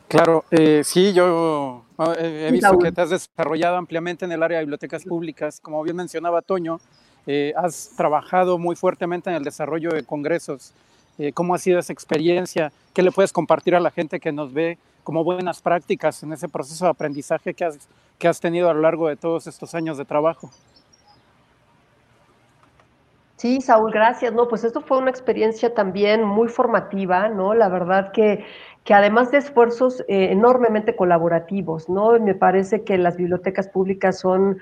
[0.08, 1.84] Claro, eh, sí, yo
[2.18, 5.60] he visto que te has desarrollado ampliamente en el área de bibliotecas públicas.
[5.60, 6.80] Como bien mencionaba Toño,
[7.26, 10.72] eh, has trabajado muy fuertemente en el desarrollo de congresos.
[11.18, 12.72] Eh, ¿Cómo ha sido esa experiencia?
[12.94, 16.48] ¿Qué le puedes compartir a la gente que nos ve como buenas prácticas en ese
[16.48, 17.78] proceso de aprendizaje que has,
[18.18, 20.50] que has tenido a lo largo de todos estos años de trabajo?
[23.36, 24.32] Sí, Saúl, gracias.
[24.32, 27.54] No, pues esto fue una experiencia también muy formativa, ¿no?
[27.54, 28.44] La verdad que
[28.88, 32.18] que además de esfuerzos eh, enormemente colaborativos, ¿no?
[32.18, 34.60] Me parece que las bibliotecas públicas son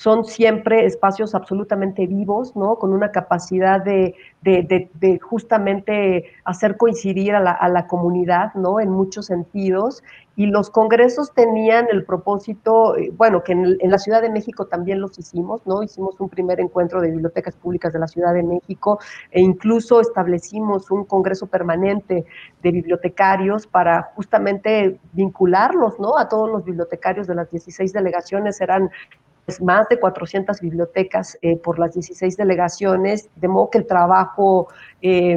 [0.00, 2.76] son siempre espacios absolutamente vivos, ¿no?
[2.76, 8.80] Con una capacidad de, de, de, justamente hacer coincidir a la, a la, comunidad, ¿no?
[8.80, 10.02] En muchos sentidos.
[10.36, 14.64] Y los congresos tenían el propósito, eh, bueno, que en, en, la Ciudad de México
[14.64, 15.82] también los hicimos, ¿no?
[15.82, 20.90] Hicimos un primer encuentro de bibliotecas públicas de la Ciudad de México e incluso establecimos
[20.90, 22.24] un congreso permanente
[22.62, 26.16] de bibliotecarios para justamente vincularlos, ¿no?
[26.16, 28.88] A todos los bibliotecarios de las 16 delegaciones, eran
[29.60, 34.68] más de 400 bibliotecas eh, por las 16 delegaciones, de modo que el trabajo
[35.02, 35.36] eh,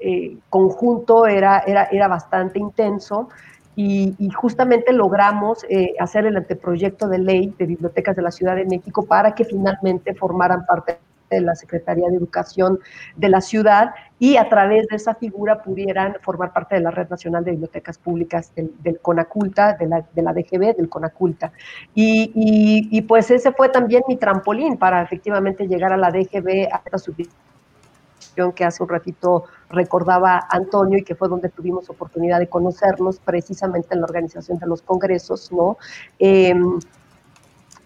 [0.00, 3.28] eh, conjunto era, era, era bastante intenso.
[3.76, 8.54] Y, y justamente logramos eh, hacer el anteproyecto de ley de bibliotecas de la Ciudad
[8.54, 10.98] de México para que finalmente formaran parte
[11.34, 12.78] de la Secretaría de Educación
[13.16, 17.08] de la ciudad y a través de esa figura pudieran formar parte de la Red
[17.08, 21.52] Nacional de Bibliotecas Públicas del, CONACULTA, de la, de la, DGB, del CONACULTA.
[21.94, 26.98] Y, pues ese fue también mi trampolín para efectivamente llegar a la DGB, a esta
[26.98, 27.34] subdivisión
[28.54, 33.88] que hace un ratito recordaba Antonio y que fue donde tuvimos oportunidad de conocernos precisamente
[33.94, 35.76] en la organización de los congresos, ¿no?
[36.18, 36.54] Eh,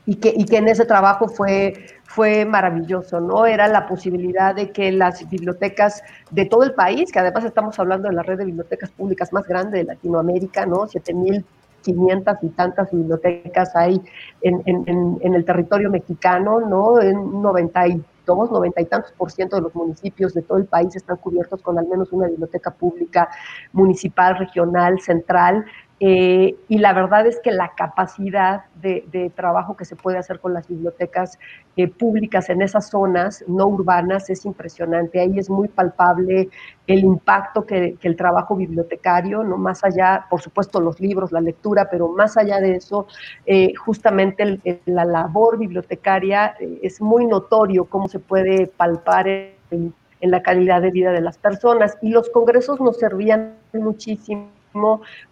[0.08, 3.44] y que, y que en ese trabajo fue, fue maravilloso, ¿no?
[3.44, 8.08] Era la posibilidad de que las bibliotecas de todo el país, que además estamos hablando
[8.08, 10.86] de la red de bibliotecas públicas más grande de Latinoamérica, ¿no?
[10.86, 14.00] 7.500 y tantas bibliotecas hay
[14.40, 17.02] en, en, en, el territorio mexicano, ¿no?
[17.02, 21.18] En 92, 90 y tantos por ciento de los municipios de todo el país están
[21.18, 23.28] cubiertos con al menos una biblioteca pública
[23.74, 25.66] municipal, regional, central,
[26.00, 30.54] eh, y la verdad es que la capacidad de, trabajo que se puede hacer con
[30.54, 31.38] las bibliotecas
[31.76, 35.20] eh, públicas en esas zonas no urbanas es impresionante.
[35.20, 36.48] Ahí es muy palpable
[36.86, 41.88] el impacto que, el trabajo bibliotecario, no más allá, por supuesto, los libros, la lectura,
[41.90, 43.06] pero más allá de eso,
[43.44, 50.80] eh, justamente la labor bibliotecaria es muy notorio cómo se puede palpar en la calidad
[50.80, 51.98] de vida de las personas.
[52.02, 54.48] Y los congresos nos servían muchísimo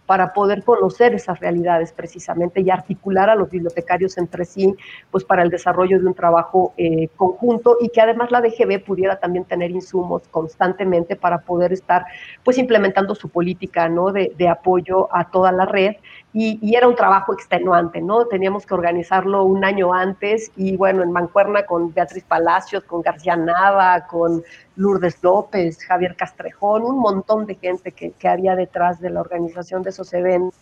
[0.07, 4.73] para poder conocer esas realidades precisamente y articular a los bibliotecarios entre sí,
[5.11, 9.19] pues para el desarrollo de un trabajo eh, conjunto y que además la DGB pudiera
[9.19, 12.05] también tener insumos constantemente para poder estar
[12.43, 14.11] pues implementando su política ¿no?
[14.11, 15.97] de, de apoyo a toda la red
[16.33, 18.27] y, y, era un trabajo extenuante, ¿no?
[18.27, 23.35] Teníamos que organizarlo un año antes y bueno, en Mancuerna con Beatriz Palacios, con García
[23.35, 24.43] Nava, con
[24.75, 29.81] Lourdes López, Javier Castrejón, un montón de gente que, que había detrás de la organización
[29.81, 30.59] de esos eventos.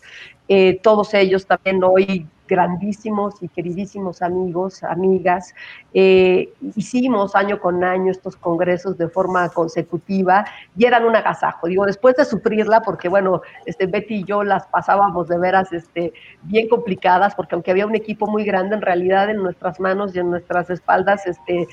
[0.48, 5.54] Eh, todos ellos también hoy grandísimos y queridísimos amigos, amigas.
[5.92, 10.44] Eh, hicimos año con año estos congresos de forma consecutiva
[10.76, 11.66] y eran un agasajo.
[11.66, 16.12] Digo, después de sufrirla, porque bueno, este, Betty y yo las pasábamos de veras este,
[16.42, 20.20] bien complicadas, porque aunque había un equipo muy grande, en realidad en nuestras manos y
[20.20, 21.66] en nuestras espaldas este,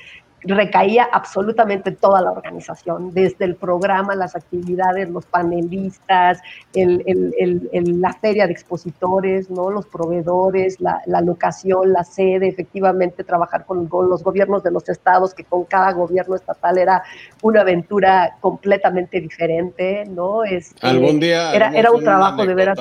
[0.44, 6.40] recaía absolutamente toda la organización, desde el programa, las actividades, los panelistas,
[6.74, 9.70] la feria de expositores, ¿no?
[9.70, 15.44] los proveedores, la, locación, la sede, efectivamente trabajar con los gobiernos de los estados, que
[15.44, 17.02] con cada gobierno estatal era
[17.42, 20.44] una aventura completamente diferente, ¿no?
[20.44, 22.78] Este, Algún día era, era un trabajo de veras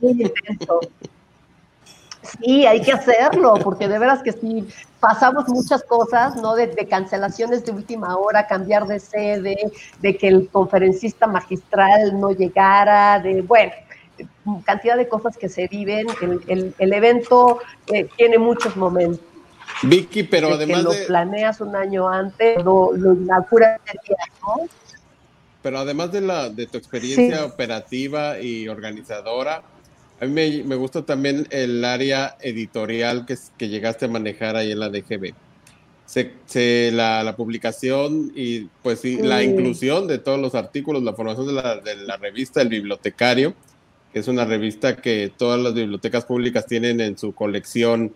[0.00, 0.80] muy intenso.
[2.22, 4.68] Sí, hay que hacerlo, porque de veras que sí,
[5.00, 6.54] pasamos muchas cosas, ¿no?
[6.54, 9.56] De, cancelaciones de última hora, cambiar de sede,
[10.00, 13.72] de que el conferencista magistral no llegara, de, bueno,
[14.64, 16.06] cantidad de cosas que se viven.
[16.46, 19.24] El, el, evento eh, tiene muchos momentos.
[19.82, 23.80] Vicky, pero además que lo planeas un año antes, lo, lo inauguras
[24.42, 24.68] ¿no?
[25.62, 29.62] Pero además de, la, de tu experiencia operativa y organizadora,
[30.20, 34.78] a mí me, gusta también el área editorial que, que, llegaste a manejar ahí en
[34.78, 35.32] la DGB.
[36.04, 41.52] Se, la, publicación y pues sí, la inclusión de todos los artículos, la formación de
[41.54, 43.54] la, de la revista El Bibliotecario,
[44.12, 48.12] que es una revista que todas las bibliotecas públicas tienen en su colección,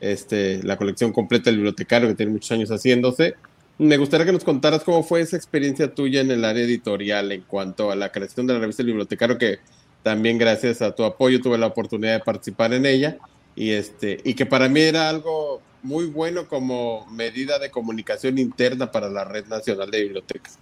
[0.00, 3.34] este, la colección completa del bibliotecario, que tiene muchos años haciéndose.
[3.78, 7.42] Me gustaría que nos contaras cómo fue esa experiencia tuya en el área editorial en
[7.42, 9.60] cuanto a la creación de la revista El Bibliotecario, que
[10.06, 13.16] también gracias a tu apoyo tuve la oportunidad de participar en ella
[13.56, 18.88] y este y que para mí era algo muy bueno como medida de comunicación interna
[18.92, 20.60] para la red nacional de bibliotecas.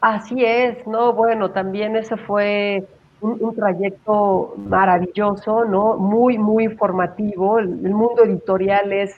[0.00, 2.84] Así es, no, bueno, también ese fue
[3.20, 5.98] un, trayecto maravilloso, ¿no?
[5.98, 7.60] Muy, muy formativo.
[7.60, 9.14] El, el mundo editorial es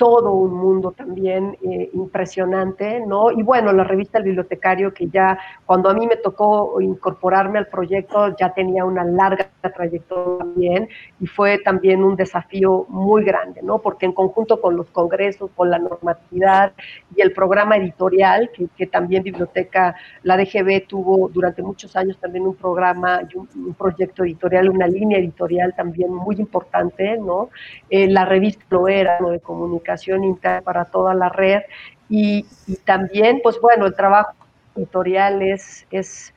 [0.00, 3.30] todo un mundo también eh, impresionante, ¿no?
[3.30, 7.66] Y bueno, la revista El Bibliotecario, que ya cuando a mí me tocó incorporarme al
[7.66, 10.88] proyecto, ya tenía una larga trayectoria también,
[11.20, 13.80] y fue también un desafío muy grande, ¿no?
[13.80, 16.72] Porque en conjunto con los congresos, con la normatividad
[17.14, 22.54] y el programa editorial, que, también Biblioteca, la DGB tuvo durante muchos años también un
[22.54, 27.50] programa y un, proyecto editorial, una línea editorial también muy importante, ¿no?
[27.90, 29.28] Eh, la revista lo era, ¿no?
[29.28, 29.89] De comunicación
[30.24, 31.62] interna para toda la red
[32.08, 32.44] y,
[32.84, 34.34] también, pues bueno, el trabajo
[34.74, 36.34] editorial es, es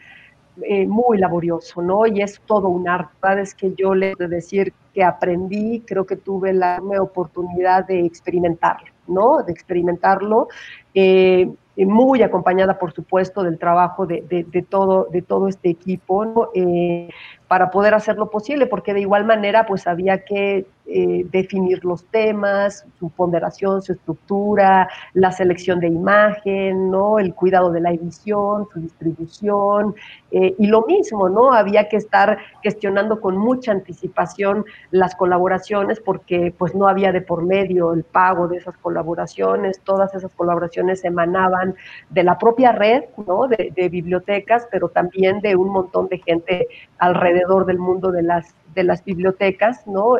[0.61, 2.05] eh, muy laborioso, ¿no?
[2.05, 3.41] Y es todo un arte.
[3.41, 8.91] Es que yo le de decir que aprendí, creo que tuve la oportunidad de experimentarlo,
[9.07, 9.41] ¿no?
[9.41, 10.47] De experimentarlo.
[10.93, 17.09] Eh, muy acompañada, por supuesto, del trabajo de, de, todo, de todo este equipo, eh,
[17.47, 22.85] para poder hacerlo posible, porque de igual manera, pues había que eh, definir los temas,
[22.99, 27.19] su ponderación, su estructura, la selección de imagen, ¿no?
[27.19, 29.95] el cuidado de la edición, su distribución,
[30.35, 31.53] eh, y lo mismo, ¿no?
[31.53, 37.45] Había que estar gestionando con mucha anticipación las colaboraciones porque pues no había de por
[37.45, 41.75] medio el pago de esas colaboraciones, todas esas colaboraciones emanaban
[42.09, 43.47] de la propia red, ¿no?
[43.47, 46.67] De, bibliotecas, pero también de un montón de gente
[46.97, 50.17] alrededor del mundo de las de las bibliotecas, ¿no?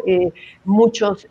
[0.65, 1.27] Muchos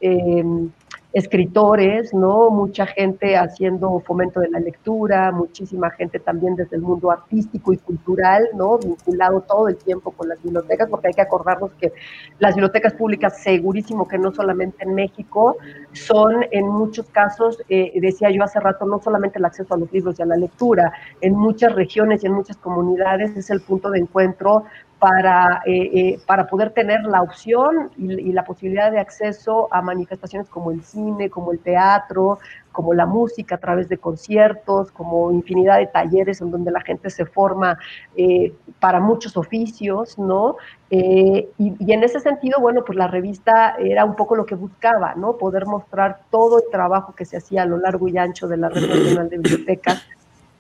[1.13, 2.51] escritores, ¿no?
[2.51, 7.77] Mucha gente haciendo fomento de la lectura, muchísima gente también desde el mundo artístico y
[7.79, 8.79] cultural, ¿no?
[8.79, 11.93] Vinculado todo el tiempo con las bibliotecas, porque hay que acordarnos que
[12.39, 15.57] las bibliotecas públicas, segurísimo que no solamente en México,
[15.93, 19.93] son en muchos casos, eh, decía yo hace rato, no solamente el acceso a los
[19.93, 23.91] libros y a la lectura, en muchas regiones y en muchas comunidades es el punto
[23.91, 24.65] de encuentro
[25.03, 30.49] para, eh, eh, para poder tener la opción y, la posibilidad de acceso a manifestaciones
[30.49, 32.39] como el cine, como el teatro,
[32.71, 37.11] como la música a través de conciertos, como infinidad de talleres en donde la gente
[37.11, 37.77] se forma
[38.15, 40.57] eh, para muchos oficios, ¿no?
[40.89, 45.15] y, y, en ese sentido, bueno, pues la revista era un poco lo que buscaba,
[45.15, 45.39] ¿no?
[45.39, 48.69] Poder mostrar todo el trabajo que se hacía a lo largo y ancho de la
[48.69, 50.07] Red Nacional de Bibliotecas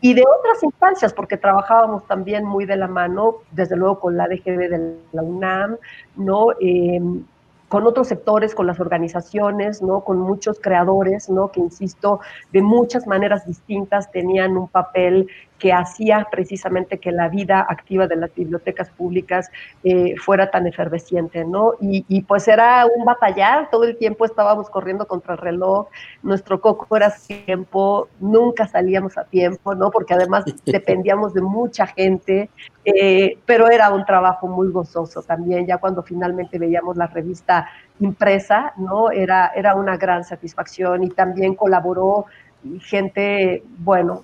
[0.02, 4.26] y de otras instancias, porque trabajábamos también muy de la mano, desde luego con la
[4.26, 5.78] DGB de la UNAM,
[6.16, 6.48] ¿no?
[6.60, 7.24] Em,
[7.68, 10.04] con otros sectores, con las organizaciones, ¿no?
[10.04, 11.50] con muchos creadores, ¿no?
[11.50, 12.20] que insisto,
[12.52, 15.26] de muchas maneras distintas tenían un papel
[15.62, 19.48] que hacía precisamente que la vida activa de las bibliotecas públicas
[19.84, 21.74] eh, fuera tan efervesciente, ¿no?
[21.80, 25.86] Y, pues era un batallar, todo el tiempo estábamos corriendo contra el reloj,
[26.24, 29.92] nuestro coco era tiempo, nunca salíamos a tiempo, ¿no?
[29.92, 32.50] Porque además dependíamos de mucha gente,
[32.84, 37.68] eh, pero era un trabajo muy gozoso también, ya cuando finalmente veíamos la revista
[38.00, 39.12] impresa, ¿no?
[39.12, 42.26] Era, era una gran satisfacción y también colaboró
[42.80, 44.22] gente, bueno,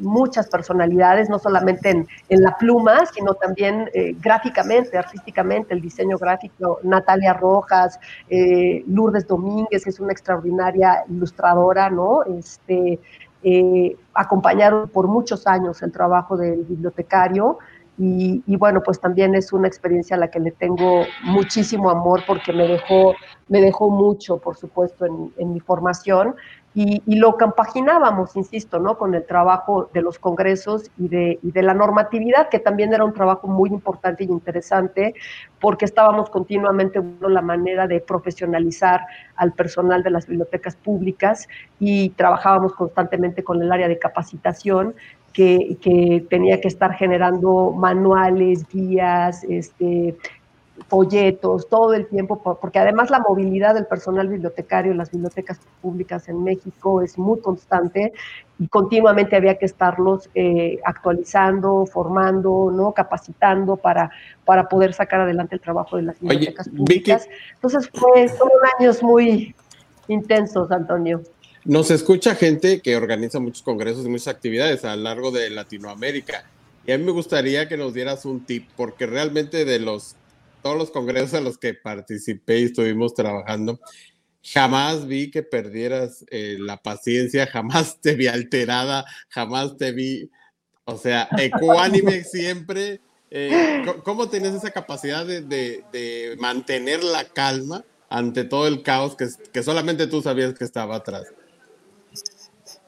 [0.00, 2.06] muchas personalidades, no solamente en,
[2.42, 6.80] la pluma, sino también eh, gráficamente, artísticamente, el diseño gráfico.
[6.82, 12.22] Natalia Rojas, eh, Lourdes Domínguez, que es una extraordinaria ilustradora, ¿no?
[12.24, 13.00] Este,
[13.42, 17.58] eh, acompañaron por muchos años el trabajo del bibliotecario.
[18.00, 22.52] Y, bueno, pues también es una experiencia a la que le tengo muchísimo amor porque
[22.52, 23.14] me dejó,
[23.48, 26.36] me dejó mucho, por supuesto, en, mi formación
[26.74, 28.98] y, lo compaginábamos, insisto, ¿no?
[28.98, 33.14] con el trabajo de los congresos y de, de, la normatividad, que también era un
[33.14, 35.14] trabajo muy importante y interesante,
[35.60, 39.00] porque estábamos continuamente buscando la manera de profesionalizar
[39.34, 41.48] al personal de las bibliotecas públicas
[41.80, 44.94] y trabajábamos constantemente con el área de capacitación,
[45.32, 50.16] que, que tenía que estar generando manuales, guías, este,
[50.86, 56.28] folletos todo el tiempo, porque además la movilidad del personal bibliotecario en las bibliotecas públicas
[56.28, 58.12] en México es muy constante
[58.58, 62.92] y continuamente había que estarlos eh, actualizando, formando, ¿no?
[62.92, 64.10] capacitando para,
[64.44, 67.28] para poder sacar adelante el trabajo de las bibliotecas públicas.
[67.54, 69.54] Entonces fue, fueron años muy
[70.08, 71.22] intensos, Antonio.
[71.64, 76.48] Nos escucha gente que organiza muchos congresos y muchas actividades a lo largo de Latinoamérica.
[76.86, 80.16] Y a mí me gustaría que nos dieras un tip, porque realmente de los
[80.62, 83.80] todos los congresos a los que participé y estuvimos trabajando,
[84.42, 90.30] jamás vi que perdieras eh, la paciencia, jamás te vi alterada, jamás te vi,
[90.84, 93.00] o sea, ecuánime siempre.
[93.30, 99.62] Eh, ¿Cómo tienes esa capacidad de, mantener la calma ante todo el caos que, que
[99.62, 101.26] solamente tú sabías que estaba atrás?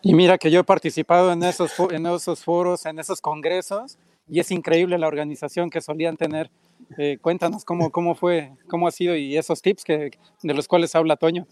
[0.03, 3.99] Y mira que yo he participado en esos, en esos foros, en esos congresos,
[4.29, 6.51] y es increíble la organización que solían tener
[6.97, 10.11] eh, cuéntanos cómo, cómo fue, cómo ha sido y esos tips que,
[10.43, 11.47] de los cuales habla Toño.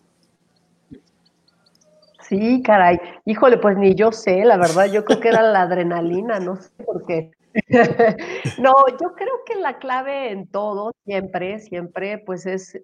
[2.22, 2.98] Sí, caray.
[3.24, 6.70] Híjole, pues ni yo sé, la verdad, yo creo que era la adrenalina, no sé
[6.84, 7.30] por qué.
[8.58, 12.78] no, yo creo que la clave en todo, siempre, siempre, pues es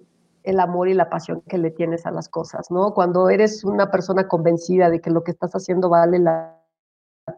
[0.45, 2.93] el amor y la pasión que le tienes a las cosas, ¿no?
[2.93, 6.63] Cuando eres una persona convencida de que lo que estás haciendo vale la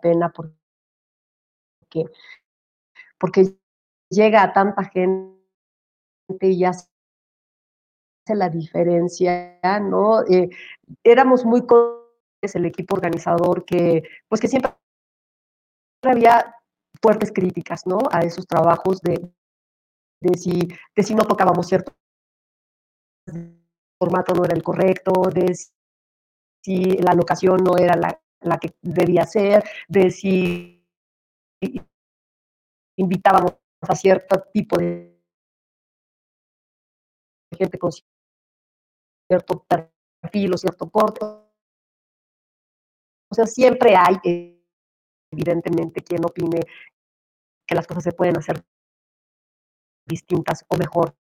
[0.03, 2.11] pena porque,
[3.19, 3.57] porque
[4.11, 5.37] llega a tanta gente
[6.43, 6.89] y hace
[8.29, 10.23] la diferencia, ¿no?
[10.25, 10.51] Eh,
[11.05, 11.65] éramos muy
[12.43, 14.73] el equipo organizador que, pues que siempre
[16.03, 16.55] había
[17.01, 17.99] fuertes críticas, ¿no?
[18.11, 19.33] A esos trabajos de,
[20.21, 21.69] de, si, de si no tocábamos
[23.27, 23.67] cierto
[23.99, 25.55] formato no era el correcto, de
[26.63, 30.85] si la locación no era la, la que debía ser, de si
[32.99, 35.17] invitábamos a cierto tipo de
[37.57, 37.91] gente con
[39.29, 41.53] cierto perfil o cierto corto.
[43.31, 44.61] O sea, siempre hay,
[45.33, 46.61] evidentemente, quien opine
[47.67, 48.65] que las cosas se pueden hacer
[50.07, 51.17] distintas o mejor.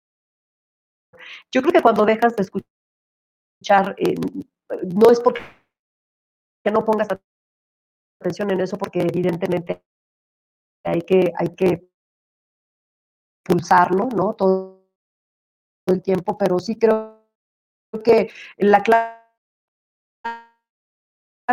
[1.52, 4.14] Yo creo que cuando dejas de escuchar, eh,
[4.94, 5.42] no es porque
[6.72, 7.08] no pongas
[8.20, 9.82] atención en eso, porque evidentemente
[10.84, 11.88] hay que, hay que
[13.44, 14.34] pulsarlo, ¿no?
[14.34, 14.84] Todo
[15.86, 17.24] el tiempo, pero sí creo
[18.04, 19.22] que la clave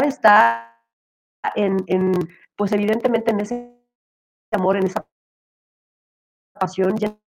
[0.08, 0.84] está
[1.56, 2.12] en, en,
[2.56, 3.80] pues evidentemente en ese
[4.52, 5.08] amor, en esa
[6.54, 7.20] pasión en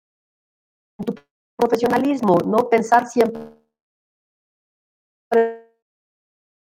[1.58, 2.70] profesionalismo, ¿no?
[2.70, 3.56] Pensar siempre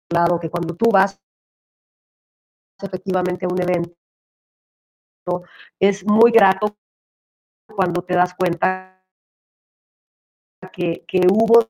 [0.09, 1.21] claro que cuando tú vas
[2.81, 3.97] efectivamente a un evento,
[5.79, 6.77] es muy grato
[7.75, 9.05] cuando te das cuenta
[10.73, 11.69] que, que hubo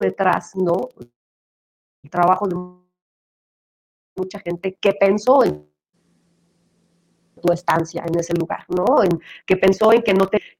[0.00, 0.88] detrás, ¿no?
[2.02, 2.54] El trabajo de
[4.16, 5.68] mucha gente que pensó en
[7.40, 9.02] tu estancia en ese lugar, ¿no?
[9.02, 10.57] En, que pensó en que no te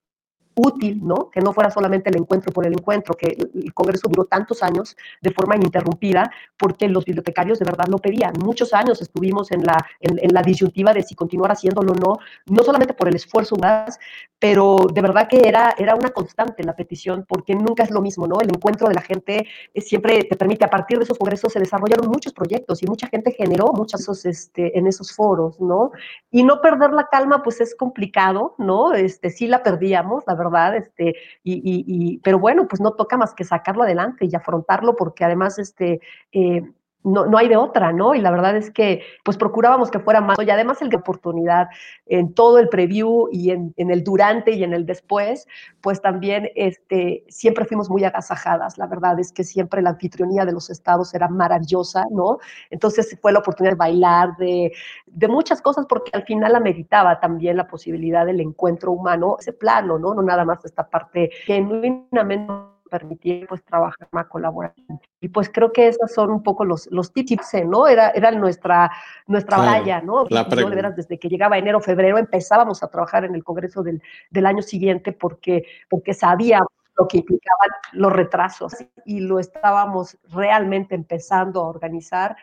[0.59, 1.31] útil, ¿no?
[1.31, 4.97] Que no fuera solamente el encuentro por el encuentro, que el Congreso duró tantos años
[5.23, 8.33] de forma ininterrumpida, porque los bibliotecarios de verdad lo pedían.
[8.43, 12.19] Muchos años estuvimos en la, en, en la disyuntiva de si continuar haciéndolo o no,
[12.47, 13.99] no solamente por el esfuerzo más,
[14.39, 18.27] pero de verdad que era, era una constante la petición, porque nunca es lo mismo,
[18.27, 18.41] ¿no?
[18.41, 19.47] El encuentro de la gente
[19.77, 23.33] siempre te permite, a partir de esos congresos se desarrollaron muchos proyectos y mucha gente
[23.33, 25.91] generó muchos este, en esos foros, ¿no?
[26.31, 28.95] Y no perder la calma, pues es complicado, ¿no?
[28.95, 30.77] Este, sí la perdíamos, la verdad ¿verdad?
[30.77, 35.25] Este, y, y, pero bueno, pues no toca más que sacarlo adelante y afrontarlo porque
[35.25, 36.01] además, este,
[36.33, 36.63] eh,
[37.05, 38.15] no, no, hay de otra, ¿no?
[38.15, 41.69] Y la verdad es que pues procurábamos que fuera más, y además el de oportunidad
[42.07, 45.47] en todo el preview y en, en, el durante y en el después,
[45.81, 50.53] pues también este, siempre fuimos muy agasajadas, la verdad es que siempre la anfitrionía de
[50.53, 52.39] los estados era maravillosa, ¿no?
[52.71, 54.73] Entonces fue la oportunidad de bailar, de,
[55.07, 59.53] de muchas cosas, porque al final la meditaba también la posibilidad del encuentro humano, ese
[59.53, 60.15] plano, ¿no?
[60.15, 65.01] No nada más esta parte genuinamente permitir pues trabajar más colaboración.
[65.21, 67.87] Y pues creo que esos son un poco los, los tips, ¿no?
[67.87, 68.91] Era, era nuestra,
[69.27, 70.29] nuestra claro, batalla, ¿no?
[70.29, 74.03] Yo, de veras, desde que llegaba enero, febrero, empezábamos a trabajar en el Congreso del,
[74.31, 78.75] del año siguiente porque, porque sabíamos lo que implicaban los retrasos
[79.05, 82.37] y lo estábamos realmente empezando a organizar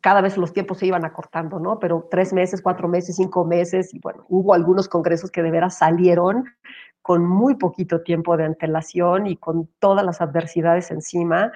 [0.00, 1.78] cada vez los tiempos se iban acortando, ¿no?
[1.78, 5.78] Pero tres meses, cuatro meses, cinco meses, y bueno, hubo algunos congresos que de veras
[5.78, 6.44] salieron
[7.02, 11.50] con muy poquito tiempo de antelación y con todas las adversidades encima,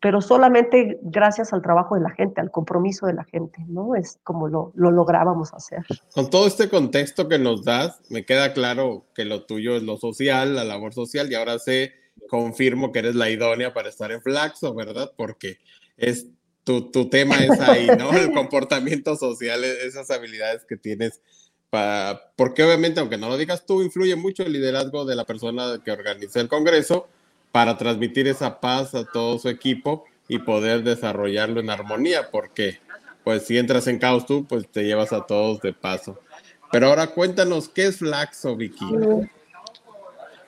[0.00, 3.94] pero solamente gracias al trabajo de la gente, al compromiso de la gente, ¿no?
[3.94, 5.84] Es como lo, lo lográbamos hacer.
[6.14, 9.96] Con todo este contexto que nos das, me queda claro que lo tuyo es lo
[9.96, 11.92] social, la labor social, y ahora sé,
[12.28, 15.12] confirmo que eres la idónea para estar en Flaxo, ¿verdad?
[15.16, 15.58] Porque
[15.96, 16.28] es
[16.66, 18.10] tu, tu tema es ahí, ¿no?
[18.10, 21.20] El comportamiento social, esas habilidades que tienes
[21.70, 25.80] para, porque obviamente, aunque no lo digas tú, influye mucho el liderazgo de la persona
[25.84, 27.06] que organiza el Congreso
[27.52, 32.80] para transmitir esa paz a todo su equipo y poder desarrollarlo en armonía, porque
[33.22, 36.18] pues si entras en caos tú, pues te llevas a todos de paso.
[36.72, 38.86] Pero ahora cuéntanos, ¿qué es Flaxo, Vicky?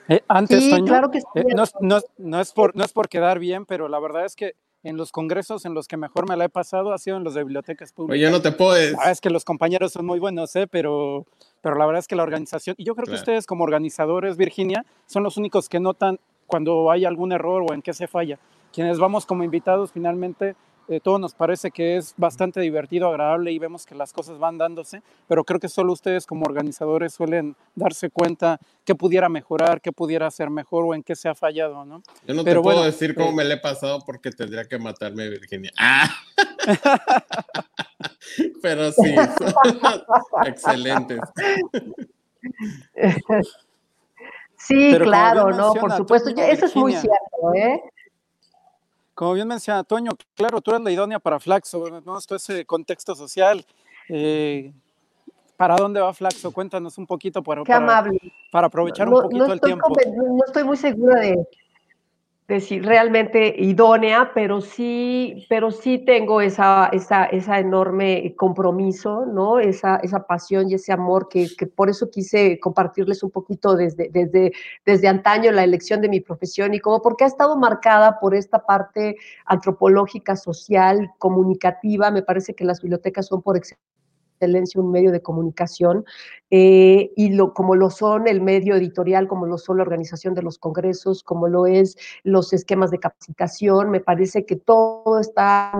[0.09, 1.27] Eh, antes, sí, Toño, claro que sí.
[1.37, 4.35] eh, no, no, no, es por, no es por quedar bien, pero la verdad es
[4.35, 7.25] que en los congresos en los que mejor me la he pasado ha sido en
[7.25, 8.15] los de bibliotecas públicas.
[8.15, 8.93] Oye, no te puedes.
[8.93, 10.67] La verdad es que los compañeros son muy buenos, ¿eh?
[10.67, 11.27] pero,
[11.61, 13.17] pero la verdad es que la organización, y yo creo claro.
[13.17, 17.75] que ustedes como organizadores, Virginia, son los únicos que notan cuando hay algún error o
[17.75, 18.39] en qué se falla.
[18.73, 20.55] Quienes vamos como invitados, finalmente,
[20.89, 24.57] eh, todo nos parece que es bastante divertido, agradable y vemos que las cosas van
[24.57, 29.93] dándose, pero creo que solo ustedes como organizadores suelen darse cuenta qué pudiera mejorar, qué
[29.93, 32.03] pudiera ser mejor o en qué se ha fallado, ¿no?
[32.27, 34.65] Yo no pero te puedo bueno, decir cómo eh, me le he pasado porque tendría
[34.65, 35.71] que matarme, Virginia.
[35.79, 36.09] ¡Ah!
[38.63, 39.15] pero sí,
[40.47, 41.21] excelentes.
[44.61, 47.81] Sí, pero claro, no, por supuesto, Virginia, eso es muy cierto, ¿eh?
[49.19, 52.21] Como bien menciona Toño, claro, tú eres la idónea para Flaxo, ¿no?
[52.21, 53.67] Todo ese contexto social.
[54.09, 54.73] Eh,
[55.57, 56.53] ¿Para dónde va Flaxo?
[56.53, 58.17] Cuéntanos un poquito para, Qué amable.
[58.53, 59.89] para aprovechar no, un poquito no el tiempo.
[59.89, 61.37] No estoy muy segura de,
[62.49, 69.59] decir realmente idónea, pero sí, pero sí tengo esa, esa, esa enorme compromiso, ¿no?
[69.59, 74.09] Esa, esa pasión y ese amor que, que, por eso quise compartirles un poquito desde,
[74.11, 74.53] desde,
[74.87, 78.65] desde antaño la elección de mi profesión y como porque ha estado marcada por esta
[78.65, 82.11] parte antropológica, social, comunicativa.
[82.11, 83.98] Me parece que las bibliotecas son por excelencia
[84.39, 86.05] excelencia un medio de comunicación
[86.51, 90.43] eh, y lo, como lo son el medio editorial, como lo son la organización de
[90.43, 95.73] los congresos, como lo es los esquemas de capacitación, me parece que todo está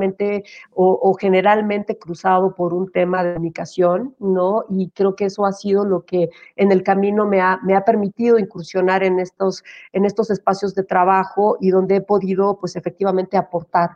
[0.75, 4.65] o, o generalmente cruzado por un tema de comunicación, ¿no?
[4.69, 7.85] Y creo que eso ha sido lo que en el camino me ha, me ha
[7.85, 13.37] permitido incursionar en estos, en estos espacios de trabajo y donde he podido, pues efectivamente,
[13.37, 13.91] aportar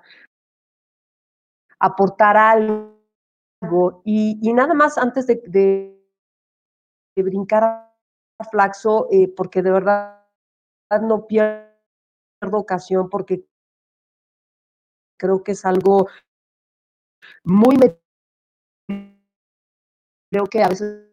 [1.83, 2.92] aportar algo
[4.05, 5.99] y, nada más antes de,
[7.17, 10.23] brincar a Flaxo, eh, porque de verdad
[11.03, 11.73] no pierdo
[12.53, 13.47] ocasión porque
[15.19, 16.09] creo que es algo
[17.45, 17.77] muy
[20.31, 21.09] creo que a veces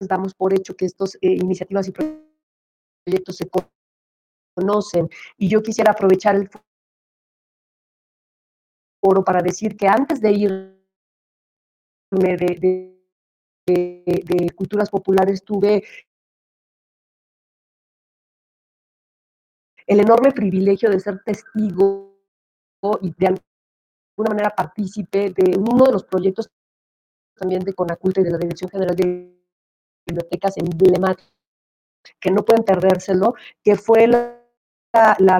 [0.00, 3.50] damos por hecho que estas eh, iniciativas y proyectos se
[4.54, 6.48] conocen y yo quisiera aprovechar el
[9.02, 10.77] foro para decir que antes de irme
[12.10, 12.98] de,
[13.66, 15.84] de, culturas populares tuve
[19.86, 22.18] el enorme privilegio de ser testigo
[23.02, 26.50] y de alguna manera partícipe de uno de los proyectos
[27.36, 29.34] también de Conaculta y de la Dirección General de
[30.06, 31.32] Bibliotecas emblemáticas,
[32.20, 34.34] que no pueden perdérselo, que fue la,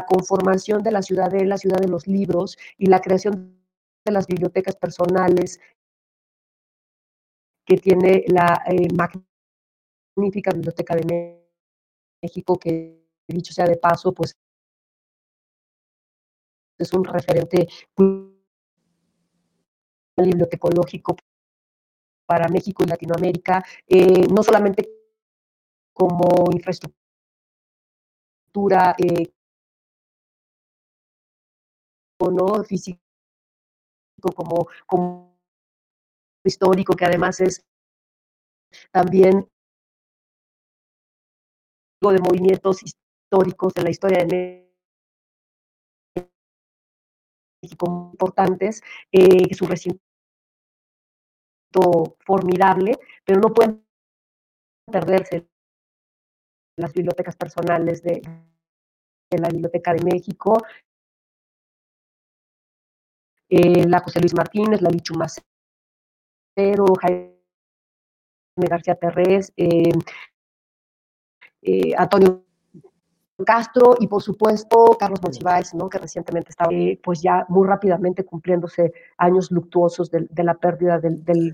[0.06, 3.58] conformación de la ciudad de la ciudad de los libros y la creación
[4.04, 5.60] de las bibliotecas personales
[7.68, 11.38] que tiene la eh, magnífica Biblioteca de
[12.22, 14.38] México, que dicho sea de paso, pues
[16.78, 17.68] es un referente
[20.16, 21.14] bibliotecológico
[22.26, 24.88] para México y Latinoamérica, eh, no solamente
[25.92, 26.96] como infraestructura
[28.96, 29.30] eh,
[32.18, 32.98] no físico
[34.34, 35.27] como, como
[36.48, 37.64] histórico, que además es
[38.90, 39.48] también
[42.00, 44.72] de movimientos históricos de la historia de
[47.60, 48.82] México importantes,
[49.12, 50.00] eh, su recinto
[52.24, 53.84] formidable, pero no pueden
[54.90, 55.48] perderse
[56.76, 58.22] las bibliotecas personales de,
[59.30, 60.56] la Biblioteca de México,
[63.50, 65.14] eh, la José Luis Martínez, la Lichu
[66.58, 67.36] Macero, Jaime
[68.56, 69.92] García Terrés, eh,
[71.62, 72.47] eh, Antonio
[73.44, 75.88] Castro y por supuesto Carlos Monsiváis, ¿no?
[75.88, 80.98] que recientemente estaba eh, pues ya muy rápidamente cumpliéndose años luctuosos de, de la pérdida
[80.98, 81.52] del, del,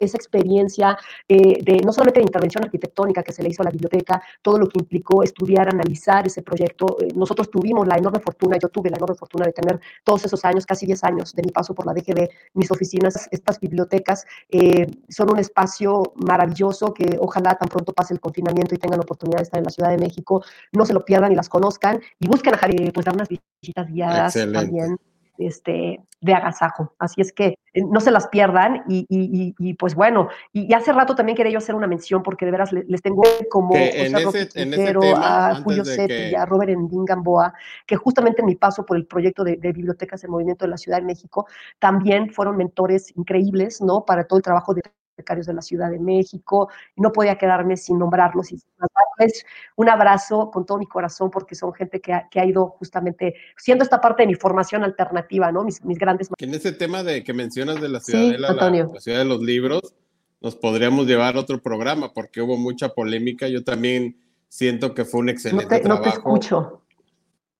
[0.00, 0.96] esa experiencia
[1.28, 4.58] eh, de no solamente de intervención arquitectónica que se le hizo a la biblioteca, todo
[4.58, 6.96] lo que implicó estudiar, analizar ese proyecto.
[7.00, 10.44] Eh, nosotros tuvimos la enorme fortuna, yo tuve la enorme fortuna de tener todos esos
[10.44, 14.86] años, casi 10 años de mi paso por la DGB, mis oficinas, estas bibliotecas eh,
[15.08, 19.38] son un espacio maravilloso que ojalá tan pronto pase el confinamiento y tengan la oportunidad
[19.38, 22.28] de estar en la Ciudad de México, no se lo pierdan y las conozcan y
[22.28, 24.66] busquen a Javier, pues dar unas visitas guiadas Excelente.
[24.66, 24.96] también
[25.38, 26.94] este, de agasajo.
[26.98, 30.92] Así es que eh, no se las pierdan y, y, y pues bueno, y, hace
[30.92, 34.16] rato también quería yo hacer una mención porque de veras les, les tengo como en
[34.16, 36.30] ese, en ese tema, a Julio Sepp que...
[36.30, 37.52] y a Robert Endín Gamboa,
[37.86, 40.78] que justamente en mi paso por el proyecto de, de, bibliotecas en movimiento de la
[40.78, 41.46] Ciudad de México,
[41.78, 44.04] también fueron mentores increíbles, ¿no?
[44.04, 44.82] Para todo el trabajo de
[45.16, 48.70] bibliotecarios de la Ciudad de México, y no podía quedarme sin nombrarlos y sin
[49.76, 53.34] un abrazo con todo mi corazón, porque son gente que ha, que ha, ido justamente
[53.56, 55.64] siendo esta parte de mi formación alternativa, ¿no?
[55.64, 56.28] Mis, mis grandes...
[56.38, 59.40] En ese tema de que mencionas de la Ciudadela, sí, la, la, Ciudad de los
[59.40, 59.94] Libros,
[60.42, 65.20] nos podríamos llevar a otro programa, porque hubo mucha polémica, yo también siento que fue
[65.20, 66.04] un excelente no te, trabajo.
[66.04, 66.82] No te escucho.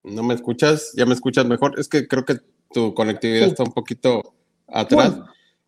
[0.03, 0.93] ¿No me escuchas?
[0.95, 1.79] ¿Ya me escuchas mejor?
[1.79, 2.37] Es que creo que
[2.71, 3.49] tu conectividad sí.
[3.49, 4.35] está un poquito
[4.67, 5.13] atrás.
[5.15, 5.21] Sí.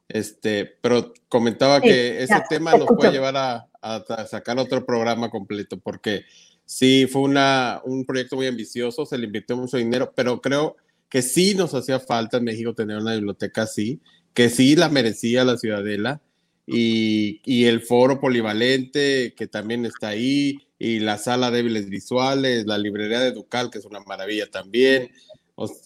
[0.09, 4.85] Este, pero comentaba sí, que ese ya, tema nos puede llevar a, a, sacar otro
[4.85, 6.25] programa completo, porque
[6.65, 10.75] sí fue una, un proyecto muy ambicioso, se le invirtió mucho dinero, pero creo
[11.09, 14.01] que sí nos hacía falta en México tener una biblioteca así,
[14.33, 16.21] que sí la merecía la Ciudadela,
[16.65, 22.77] y, y el foro polivalente que también está ahí, y la sala débiles visuales, la
[22.77, 25.11] librería de Ducal, que es una maravilla también.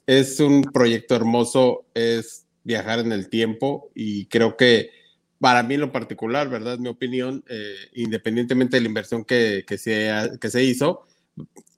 [0.05, 4.91] Es un proyecto hermoso, es viajar en el tiempo y creo que
[5.39, 6.77] para mí en lo particular, ¿verdad?
[6.77, 10.09] Mi opinión, eh, independientemente de la inversión que, que, se,
[10.39, 11.05] que se hizo,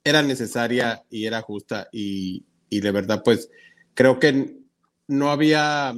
[0.03, 3.49] era necesaria y era justa y, y de verdad, pues
[3.95, 4.59] creo que
[5.07, 5.95] no había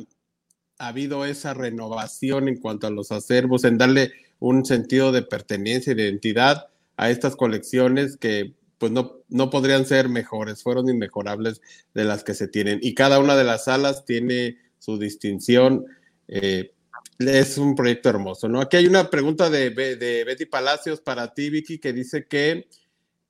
[0.78, 5.96] habido esa renovación en cuanto a los acervos, en darle un sentido de pertenencia y
[5.96, 11.62] de identidad a estas colecciones que pues no, no podrían ser mejores, fueron inmejorables
[11.94, 12.80] de las que se tienen.
[12.82, 15.86] Y cada una de las salas tiene su distinción.
[16.28, 16.74] Eh,
[17.20, 18.62] es un proyecto hermoso, ¿no?
[18.62, 22.68] Aquí hay una pregunta de, de, Betty Palacios para ti, Vicky, que dice que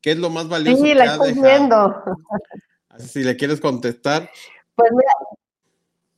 [0.01, 0.83] ¿qué es lo más valioso?
[0.83, 2.03] Sí, que la estoy viendo.
[2.97, 4.29] Si le quieres contestar.
[4.75, 5.11] Pues mira,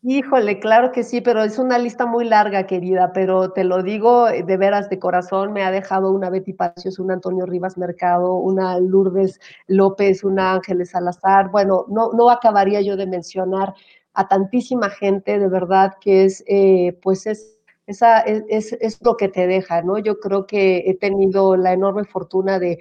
[0.02, 4.26] híjole, claro que sí, pero es una lista muy larga, querida, pero te lo digo
[4.28, 8.80] de veras de corazón, me ha dejado una Betty Palacios, una Antonio Rivas Mercado, una
[8.80, 13.74] Lourdes López, una Ángeles Salazar, bueno, no, no acabaría yo de mencionar
[14.14, 17.56] a tantísima gente, de verdad que es, eh, pues es
[17.88, 19.98] esa es, es, lo que te deja, ¿no?
[19.98, 22.78] Yo creo que he tenido la enorme fortuna de,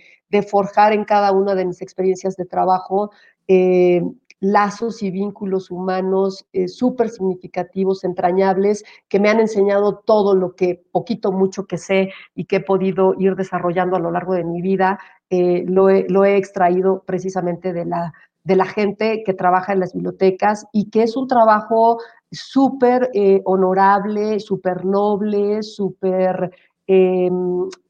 [0.51, 3.11] forjar en cada una de mis experiencias de trabajo
[3.47, 4.03] eh,
[4.41, 10.85] lazos y vínculos humanos eh, súper significativos, entrañables, que me han enseñado todo lo que
[10.93, 14.61] poquito, mucho que sé y que he podido ir desarrollando a lo largo de mi
[14.61, 14.99] vida,
[15.31, 18.13] lo, lo, he, extraído precisamente de la,
[18.45, 21.99] de la gente que trabaja en las bibliotecas y que es un trabajo
[22.31, 26.51] súper eh, honorable, súper noble, súper
[26.87, 27.31] eh,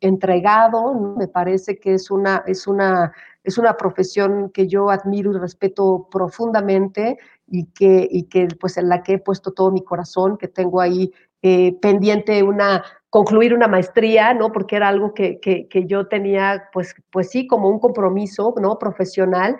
[0.00, 3.12] entregado, me parece que es una, es, una,
[3.44, 8.88] es una profesión que yo admiro y respeto profundamente y que, y que pues en
[8.88, 13.68] la que he puesto todo mi corazón, que tengo ahí eh, pendiente una, concluir una
[13.68, 14.50] maestría, ¿no?
[14.50, 18.78] Porque era algo que, que, que, yo tenía, pues, pues sí, como un compromiso, ¿no?
[18.78, 19.56] Profesional,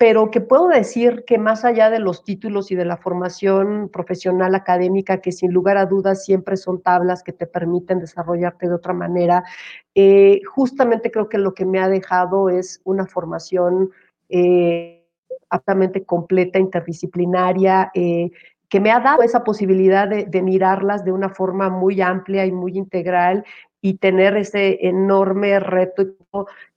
[0.00, 4.54] pero que puedo decir que más allá de los títulos y de la formación profesional
[4.54, 8.94] académica, que sin lugar a dudas siempre son tablas que te permiten desarrollarte de otra
[8.94, 9.44] manera,
[9.94, 13.90] eh, justamente creo que lo que me ha dejado es una formación
[14.30, 15.06] eh,
[15.50, 18.30] aptamente completa, interdisciplinaria, eh,
[18.70, 22.52] que me ha dado esa posibilidad de, de, mirarlas de una forma muy amplia y
[22.52, 23.44] muy integral
[23.80, 26.06] y tener ese enorme reto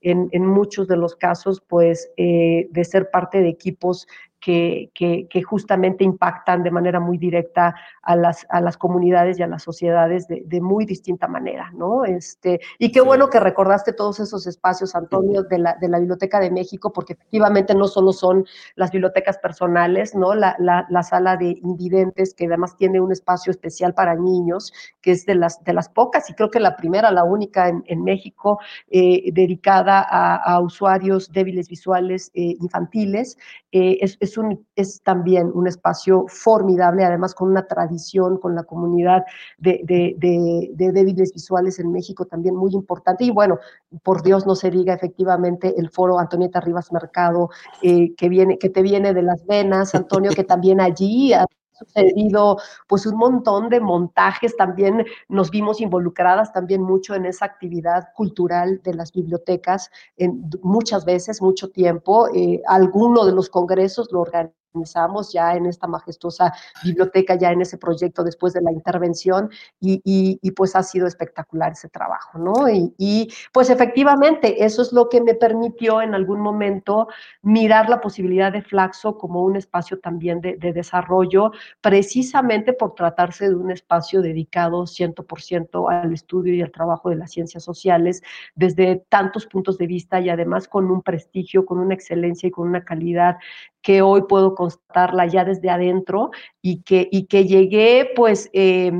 [0.02, 4.08] en, en muchos de los casos, pues, eh, de ser parte de equipos
[4.44, 9.44] que, que, que, justamente impactan de manera muy directa a las, a las comunidades y
[9.44, 12.04] a las sociedades de, de muy distinta manera, ¿no?
[12.04, 13.06] Este, y qué sí.
[13.06, 17.14] bueno que recordaste todos esos espacios, Antonio, de la, de la Biblioteca de México, porque
[17.14, 20.36] efectivamente no solo son las bibliotecas personales, ¿no?
[20.36, 25.12] La, la, la sala de invidentes, que además tiene un espacio especial para niños, que
[25.12, 28.04] es de las, de las pocas, y creo que la primera, la única en, en
[28.04, 28.60] México,
[28.92, 33.38] eh, dedicada a, a, usuarios débiles visuales eh, infantiles,
[33.72, 38.64] eh, es, es, un, es, también un espacio formidable, además con una tradición con la
[38.64, 39.24] comunidad
[39.58, 43.24] de, de, de, de, débiles visuales en México también muy importante.
[43.24, 43.60] Y bueno,
[44.04, 47.50] por Dios no se diga efectivamente el foro Antonieta Rivas Mercado,
[47.82, 51.34] eh, que, viene, que te viene de las venas, Antonio, que también allí
[51.74, 52.58] sucedido
[52.88, 58.82] pues un montón de montajes, también nos vimos involucradas también mucho en esa actividad cultural
[58.84, 64.63] de las bibliotecas, en, muchas veces, mucho tiempo, eh, alguno de los congresos lo organizamos
[64.74, 66.54] organizamos ya en esta majestuosa
[66.84, 69.50] biblioteca, ya en ese proyecto después de la intervención
[69.80, 72.68] y, y, y pues ha sido espectacular ese trabajo, ¿no?
[72.70, 77.08] Y, y, pues efectivamente eso es lo que me permitió en algún momento
[77.44, 81.52] mirar la posibilidad de Flaxo como un espacio también de, de desarrollo,
[81.82, 87.32] precisamente por tratarse de un espacio dedicado 100% al estudio y al trabajo de las
[87.32, 88.24] ciencias sociales
[88.56, 92.68] desde tantos puntos de vista y además con un prestigio, con una excelencia y con
[92.68, 93.38] una calidad
[93.84, 98.92] que hoy puedo constatarla ya desde adentro y que, y que llegué pues eh,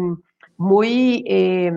[0.58, 1.24] muy...
[1.28, 1.72] Eh,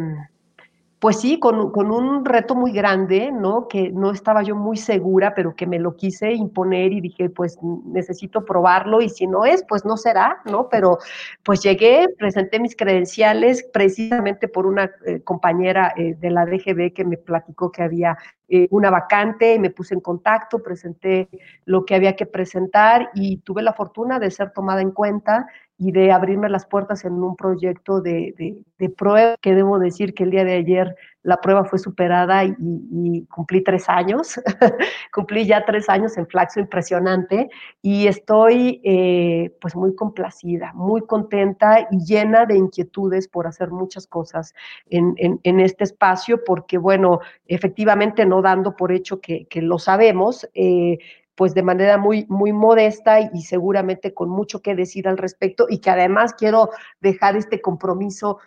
[1.07, 3.69] pues sí, con, un reto muy grande, ¿no?
[3.69, 7.61] Que no estaba yo muy segura, pero que me lo quise imponer y dije, pues
[7.63, 10.69] necesito probarlo y si no es, pues no será, ¿no?
[10.69, 10.99] Pero
[11.45, 17.05] pues llegué, presenté mis credenciales precisamente por una eh, compañera eh, de la DGB que
[17.05, 21.29] me platicó que había eh, una vacante, me puse en contacto, presenté
[21.67, 25.47] lo que había que presentar y tuve la fortuna de ser tomada en cuenta
[25.79, 28.35] y de abrirme las puertas en un proyecto de,
[28.79, 33.27] de, prueba, que debo decir que el día de ayer la prueba fue superada y,
[33.27, 34.41] cumplí tres años,
[35.13, 37.51] cumplí ya tres años en Flaxo, impresionante,
[37.83, 44.07] y estoy eh, pues muy complacida, muy contenta y llena de inquietudes por hacer muchas
[44.07, 44.55] cosas
[44.89, 50.49] en, en, este espacio, porque bueno, efectivamente no dando por hecho que, que lo sabemos,
[50.55, 50.99] eh,
[51.37, 55.79] pues de manera muy, muy modesta y, seguramente con mucho que decir al respecto y
[55.79, 56.71] que además quiero
[57.01, 58.39] dejar este compromiso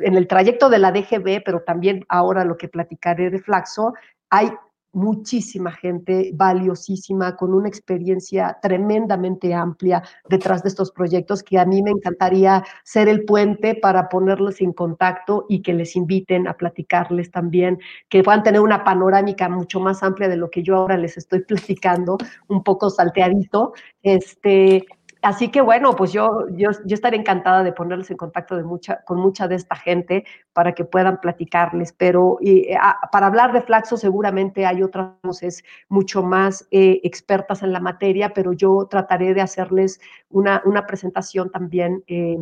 [0.00, 3.94] en el trayecto de la DGB, pero también ahora lo que platicaré de Flaxo,
[4.28, 4.52] hay
[4.92, 11.82] muchísima gente valiosísima, con una experiencia tremendamente amplia detrás de estos proyectos que a mí
[11.82, 17.30] me encantaría ser el puente para ponerlos en contacto y que les inviten a platicarles
[17.30, 17.78] también,
[18.08, 21.40] que puedan tener una panorámica mucho más amplia de lo que yo ahora les estoy
[21.40, 22.18] platicando,
[22.48, 23.72] un poco salteadito,
[24.02, 24.86] este,
[25.22, 29.20] Así que bueno, pues yo, yo, estaré encantada de ponerles en contacto de mucha, con
[29.20, 33.96] mucha de esta gente para que puedan platicarles, pero y, a, para hablar de Flaxo
[33.96, 39.42] seguramente hay otras voces mucho más eh, expertas en la materia, pero yo trataré de
[39.42, 42.36] hacerles una, una presentación también eh,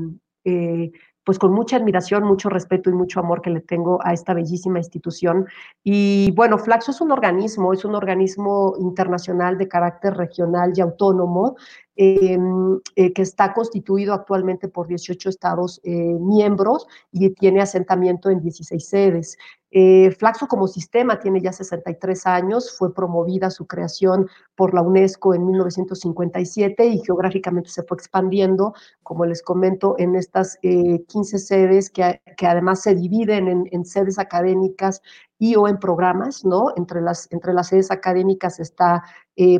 [0.44, 0.90] eh,
[1.30, 4.80] pues con mucha admiración, mucho respeto y mucho amor que le tengo a esta bellísima
[4.80, 5.46] institución.
[5.84, 11.54] Y bueno, Flaxo es un organismo, es un organismo internacional de carácter regional y autónomo
[12.02, 18.40] Em, eh, que está constituido actualmente por 18 estados eh, miembros y tiene asentamiento en
[18.40, 19.36] 16 sedes.
[19.70, 25.34] Eh, Flaxo como sistema tiene ya 63 años, fue promovida su creación por la UNESCO
[25.34, 32.20] en 1957 y geográficamente se fue expandiendo, como les comento, en estas 15 sedes que,
[32.46, 35.02] además se dividen en, sedes académicas
[35.38, 36.72] y o en programas, ¿no?
[36.76, 39.02] Entre las, entre las sedes académicas está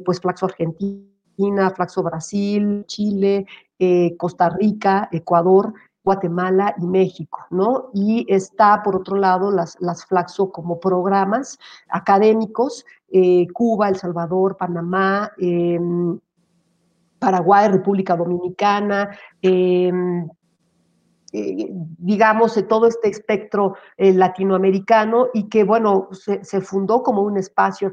[0.05, 1.11] pues Flaxo Argentina,
[1.75, 3.47] Flaxo Brasil, Chile,
[3.79, 5.73] eh, Costa Rica, Ecuador,
[6.03, 7.91] Guatemala y México, ¿no?
[7.93, 14.57] Y está, por otro lado, las, las Flaxo como programas académicos, eh, Cuba, El Salvador,
[14.57, 16.19] Panamá, em,
[17.19, 19.11] Paraguay, República Dominicana,
[19.43, 20.27] em,
[21.33, 27.93] eh, digamos, todo este espectro latinoamericano y que, bueno, se, fundó como un espacio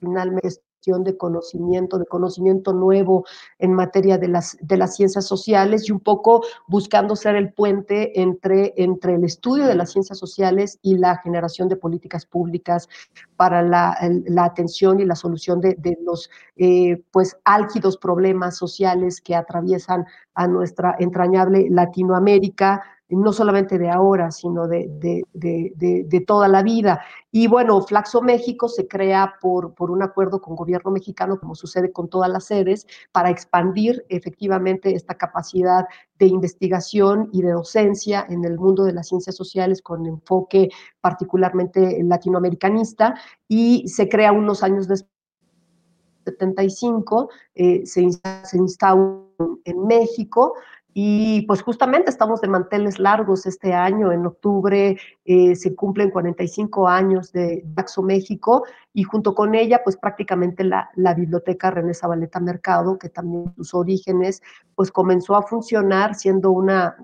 [0.00, 0.48] finalmente
[0.96, 3.24] de conocimiento, de conocimiento nuevo
[3.58, 8.20] en materia de las, de las ciencias sociales y un poco buscando ser el puente
[8.20, 12.88] entre, entre el estudio de las ciencias sociales y la generación de políticas públicas
[13.36, 19.20] para la, la atención y la solución de, de los eh, pues álgidos problemas sociales
[19.20, 26.20] que atraviesan a nuestra entrañable Latinoamérica, no solamente de ahora, sino de, de, de, de,
[26.20, 27.00] toda la vida.
[27.32, 31.90] Y bueno, Flaxo México se crea por, por un acuerdo con gobierno mexicano, como sucede
[31.90, 35.86] con todas las sedes, para expandir efectivamente esta capacidad
[36.18, 40.68] de investigación y de docencia en el mundo de las ciencias sociales con enfoque
[41.00, 43.14] particularmente latinoamericanista
[43.46, 45.18] y se crea unos años después
[46.30, 48.08] 75, eh, se,
[48.44, 49.22] se instaura
[49.64, 50.54] en México,
[50.94, 56.88] y pues justamente estamos de manteles largos este año, en octubre eh, se cumplen 45
[56.88, 62.40] años de Daxo México y junto con ella pues prácticamente la, la biblioteca René Zabaleta
[62.40, 64.42] Mercado, que también sus orígenes
[64.74, 66.96] pues comenzó a funcionar siendo una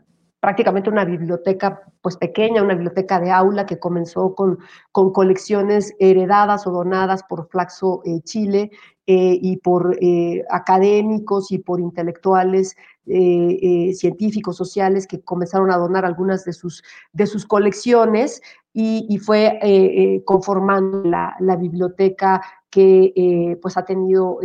[0.45, 4.59] prácticamente una biblioteca pues pequeña, una biblioteca de aula que comenzó con,
[4.93, 8.71] con colecciones heredadas o donadas por Flaxo eh, Chile
[9.07, 12.75] eh, y por eh, académicos y por intelectuales
[13.07, 16.83] eh, científicos, sociales, que comenzaron a donar algunas de sus,
[17.13, 18.41] de sus colecciones
[18.73, 22.41] y, fue conformando la, biblioteca
[22.71, 24.41] que pues ha tenido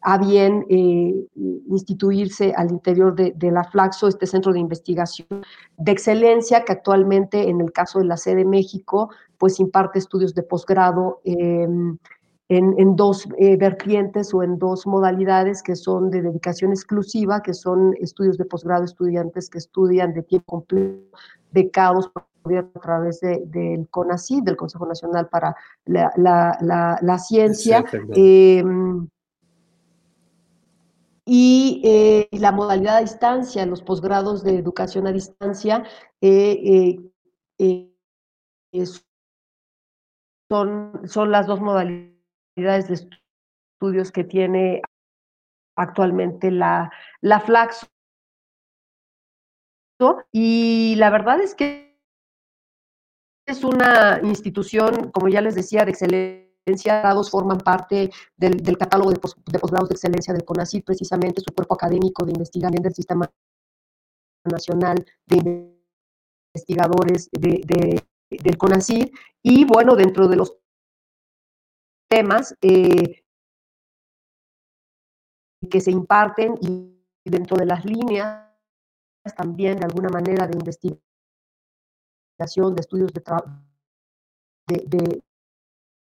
[0.00, 0.64] a bien
[1.68, 5.26] instituirse al interior de, la Flaxo, este centro de investigación
[5.76, 10.42] de excelencia que actualmente en el caso de la sede México, pues imparte estudios de
[10.42, 11.66] posgrado eh,
[12.48, 17.54] en, en dos eh, vertientes o en dos modalidades que son de dedicación exclusiva, que
[17.54, 21.18] son estudios de posgrado, estudiantes que estudian de tiempo completo,
[21.50, 27.84] becados a través del de, CONACYT, del Consejo Nacional para la, la, la, la Ciencia.
[28.14, 28.62] Eh,
[31.28, 35.82] y eh, la modalidad a distancia, los posgrados de educación a distancia,
[36.20, 37.00] eh,
[37.58, 37.90] eh,
[40.48, 42.15] son, son las dos modalidades
[42.56, 44.80] de estudios que tiene
[45.76, 46.90] actualmente la,
[47.20, 47.86] la Flaxo.
[50.32, 51.98] Y la verdad es que
[53.46, 56.46] es una institución, como ya les decía, de excelencia.
[57.00, 61.54] Dados forman parte del, catálogo de, pos, de posgrados de excelencia del CONACYT, precisamente su
[61.54, 63.30] cuerpo académico de investigación del Sistema
[64.44, 65.70] Nacional de
[66.52, 69.14] Investigadores de, de, del CONACYT.
[69.44, 70.56] Y bueno, dentro de los
[72.08, 73.24] temas eh,
[75.70, 78.46] que se imparten y dentro de las líneas
[79.36, 81.02] también de alguna manera de investigación,
[82.74, 83.22] de estudios de,
[84.68, 85.22] de,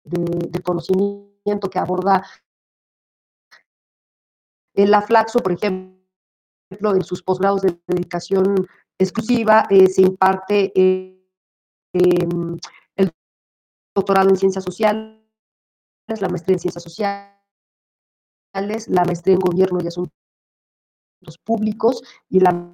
[0.03, 2.23] de, conocimiento que aborda
[4.73, 5.97] el aflaxo, por ejemplo,
[6.95, 8.67] en sus posgrados de dedicación
[8.99, 11.19] exclusiva, eh, se imparte eh,
[11.93, 12.27] eh,
[12.95, 13.11] el
[13.95, 15.19] doctorado en ciencias sociales,
[16.07, 17.35] la maestría en ciencias sociales,
[18.87, 20.13] la maestría en gobierno y asuntos
[21.43, 22.73] públicos y la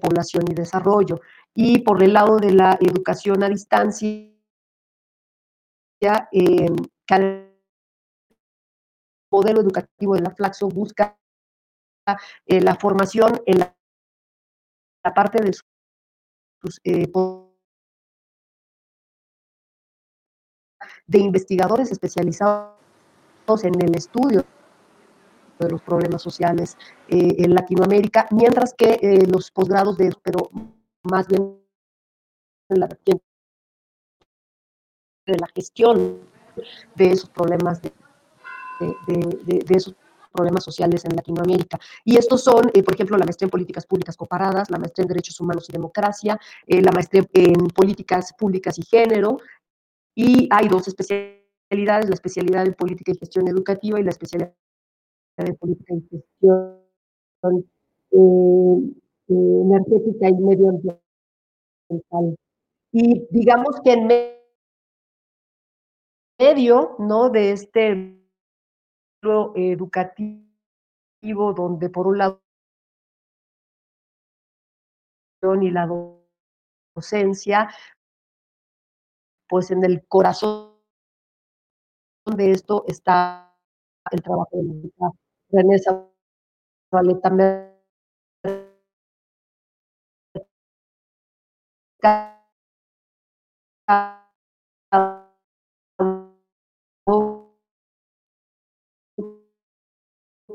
[0.00, 1.20] población y desarrollo.
[1.54, 4.30] Y por el lado de la educación a distancia,
[6.32, 6.68] eh,
[7.08, 7.50] el
[9.30, 11.18] modelo educativo de la Flaxo busca
[12.46, 13.76] eh, la formación en la,
[15.04, 17.06] la parte de sus eh,
[21.10, 22.70] de investigadores especializados
[23.64, 24.44] en el estudio
[25.58, 26.76] de los problemas sociales
[27.08, 30.50] eh, en Latinoamérica, mientras que eh, los posgrados de, pero
[31.02, 31.58] más bien
[32.68, 33.20] en la de
[35.36, 36.20] la gestión
[36.94, 37.92] de esos problemas de,
[39.68, 39.96] esos
[40.32, 41.80] problemas sociales en Latinoamérica.
[42.04, 45.08] Y estos son, eh, por ejemplo, la maestría en políticas públicas comparadas, la maestría en
[45.08, 49.38] derechos humanos y democracia, la maestría en políticas públicas y género,
[50.22, 54.54] y hay dos especialidades, la especialidad en política y gestión educativa y la especialidad
[55.38, 56.76] en política y gestión
[58.10, 58.76] eh,
[59.28, 61.00] energética y medioambiental.
[62.92, 64.08] Y digamos que en
[66.38, 67.30] medio ¿no?
[67.30, 68.20] de este
[69.22, 70.34] educativo
[71.54, 72.42] donde por un lado
[75.62, 75.88] y la
[76.94, 77.70] docencia,
[79.50, 80.70] pues en el corazón
[82.24, 83.52] de esto está
[84.12, 85.10] el trabajo de la
[85.50, 85.76] René
[86.90, 87.30] Zabaleta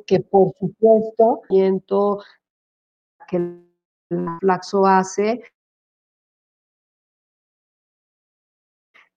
[0.07, 3.69] que por supuesto que el
[4.39, 5.43] flaxo hace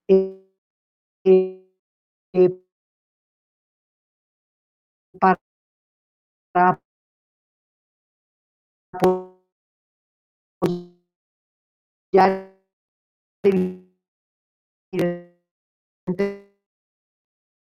[0.08, 0.44] eh,
[1.24, 2.64] eh,
[5.20, 6.80] para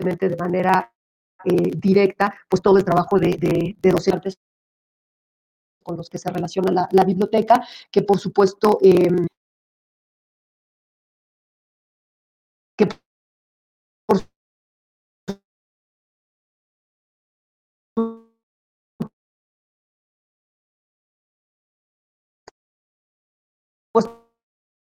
[0.01, 0.93] de manera
[1.45, 4.39] eh, directa, pues todo el trabajo de, docentes
[5.83, 9.09] con los que se relaciona la, la biblioteca, que por supuesto eh,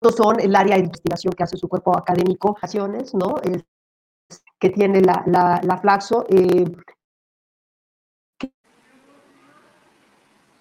[0.01, 2.55] son el área de investigación que hace su cuerpo académico,
[3.13, 3.35] ¿no?
[3.43, 3.63] Es,
[4.59, 6.65] que tiene la, la, la Flaxo, eh,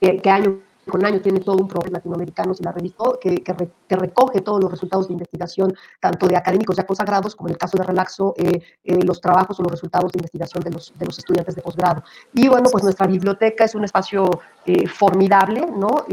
[0.01, 3.69] que, año con año tiene todo un programa latinoamericano, se la revisó, que, que, re,
[3.87, 7.59] que, recoge todos los resultados de investigación, tanto de académicos ya consagrados, como en el
[7.59, 11.05] caso de Relaxo, eh, eh, los trabajos o los resultados de investigación de los, de
[11.05, 12.03] los estudiantes de posgrado.
[12.33, 14.31] Y bueno, pues nuestra biblioteca es un espacio
[14.65, 16.07] eh, formidable, ¿no?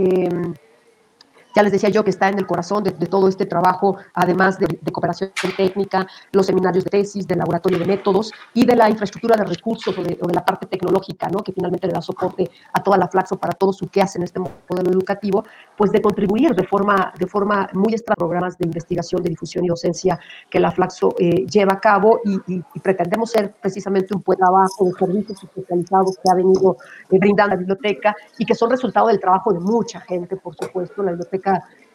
[1.56, 4.68] Ya les decía yo que está en el corazón de, todo este trabajo, además de,
[4.91, 9.45] cooperación técnica, los seminarios de tesis, del laboratorio de métodos y de la infraestructura de
[9.45, 11.39] recursos o de, la parte tecnológica, ¿no?
[11.39, 14.26] que finalmente le da soporte a toda la Flaxo para todo su que hace en
[14.26, 15.45] este modelo educativo,
[15.78, 19.70] pues de contribuir de forma, de forma muy extra programas de investigación, de difusión y
[19.70, 24.86] docencia que la Flaxo eh, lleva a cabo y, pretendemos ser precisamente un buen trabajo
[24.86, 26.78] de servicios especializados que ha venido
[27.10, 31.01] eh, brindando la biblioteca y que son resultado del trabajo de mucha gente, por supuesto.
[31.01, 31.45] La biblioteca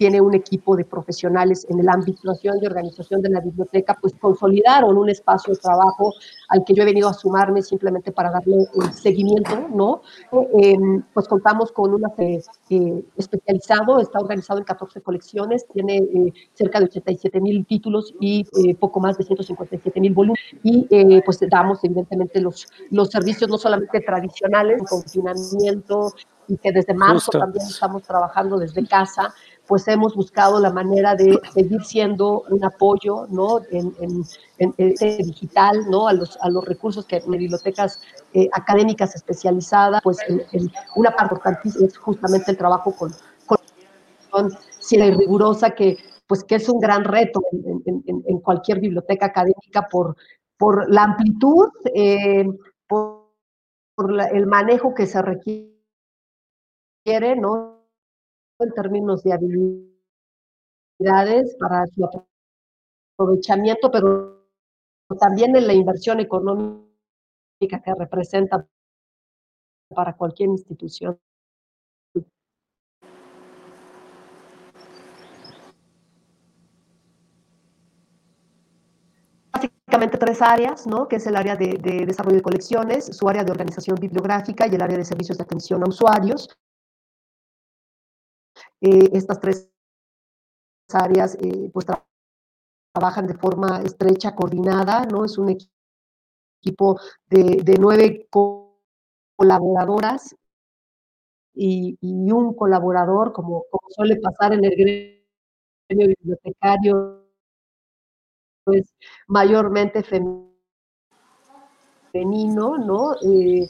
[0.00, 4.96] tiene un equipo de profesionales en el ámbito de organización de la biblioteca, pues consolidaron
[4.96, 6.14] un espacio de trabajo
[6.48, 10.00] al que yo he venido a sumarme simplemente para darle el seguimiento, ¿no?
[10.58, 10.74] Eh,
[11.12, 12.40] pues contamos con un eh,
[13.14, 18.74] especializado, está organizado en 14 colecciones, tiene eh, cerca de 87 mil títulos y eh,
[18.76, 23.58] poco más de 157 mil volúmenes, y eh, pues damos evidentemente los, los servicios no
[23.58, 26.14] solamente tradicionales, confinamiento,
[26.50, 27.38] y que desde marzo Justo.
[27.38, 29.32] también estamos trabajando desde casa,
[29.66, 33.60] pues hemos buscado la manera de seguir siendo un apoyo, ¿no?
[33.70, 34.24] En, en,
[34.58, 36.08] en, en digital, ¿no?
[36.08, 38.02] A los, a los recursos que en bibliotecas
[38.34, 40.18] eh, académicas especializadas, pues
[40.96, 43.12] una parte importantísima es justamente el trabajo con,
[43.46, 43.58] con,
[44.30, 44.50] con
[44.90, 50.16] y rigurosa que pues que es un gran reto en, cualquier biblioteca académica por,
[50.56, 52.46] por la amplitud, eh,
[52.88, 53.32] por,
[53.96, 55.79] por la, el manejo que se requiere
[57.04, 57.86] quiere, ¿no?
[58.58, 59.32] En términos de
[60.98, 62.08] habilidades para su
[63.16, 64.46] aprovechamiento, pero
[65.18, 66.88] también en la inversión económica
[67.58, 68.66] que representa
[69.88, 71.18] para cualquier institución.
[79.90, 81.08] básicamente tres áreas, ¿no?
[81.08, 84.74] que es el área de, de, desarrollo de colecciones, su área de organización bibliográfica y
[84.76, 86.48] el área de servicios de atención a usuarios.
[88.80, 89.70] Eh, estas tres
[90.92, 92.04] áreas eh, pues tra
[92.92, 95.24] trabajan de forma estrecha, coordinada, ¿no?
[95.24, 95.56] Es un
[96.60, 98.82] equipo de, de nueve co
[99.36, 100.36] colaboradoras
[101.54, 107.26] y, y, un colaborador, como, como, suele pasar en el gremio bibliotecario,
[108.64, 108.92] pues
[109.28, 110.52] mayormente femenino,
[112.78, 113.14] ¿no?
[113.22, 113.66] Eh,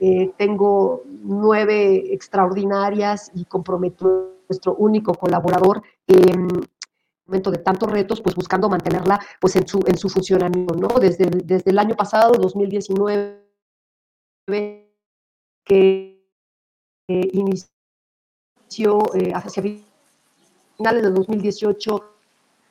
[0.00, 5.82] eh, tengo nueve extraordinarias y comprometidas nuestro único colaborador.
[6.06, 6.48] en
[7.26, 10.88] momento de tantos retos, pues buscando mantenerla pues en su, en su funcionamiento, ¿no?
[11.00, 13.42] Desde desde el año pasado, 2019,
[15.64, 16.24] que
[17.08, 19.62] eh, inició eh, hacia
[20.76, 21.96] finales de 2018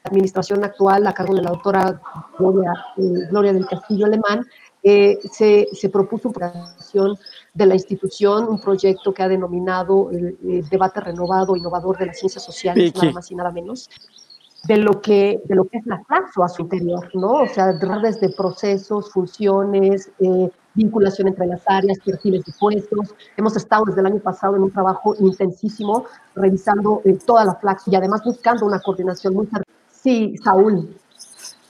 [0.04, 2.00] la administración actual a cargo de la doctora
[2.38, 2.72] Gloria,
[3.30, 4.46] Gloria del Castillo Alemán,
[4.88, 7.18] eh, se, se, propuso una creación
[7.56, 12.20] de la institución, un proyecto que ha denominado el, el debate renovado, innovador de las
[12.20, 13.00] ciencias sociales, Vicky.
[13.00, 13.90] nada más y nada menos,
[14.68, 17.42] de lo que, de lo que es la Flaxo a su interior, ¿no?
[17.42, 23.16] O sea, redes de procesos, funciones, eh, vinculación entre las áreas, perfiles de puestos.
[23.38, 26.06] Hemos estado desde el año pasado en un trabajo intensísimo,
[26.36, 29.66] revisando eh, toda la Flaxo y además buscando una coordinación muy cercana.
[29.90, 30.96] Sí, Saúl.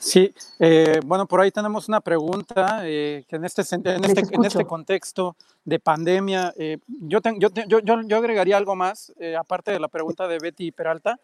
[0.06, 4.46] Sí, eh, bueno, por ahí tenemos una pregunta eh, que en este, en, este, en
[4.46, 9.80] este contexto de pandemia, eh, yo, yo, te- yo, yo, agregaría algo más, aparte de
[9.80, 11.20] la pregunta de Betty Peralta.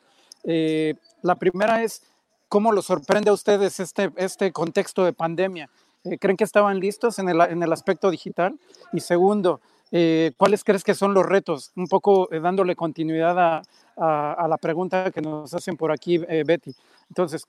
[1.21, 2.01] La primera es,
[2.49, 5.69] ¿cómo los sorprende a ustedes este, este contexto de pandemia?
[6.19, 8.57] ¿Creen que estaban listos en el, en el aspecto digital?
[8.93, 9.61] Y segundo,
[10.37, 11.71] ¿cuáles crees que son los retos?
[11.75, 13.61] Un poco dándole continuidad a,
[13.95, 16.73] a- a la pregunta que nos hacen por aquí, Betty.
[17.09, 17.45] Entonces,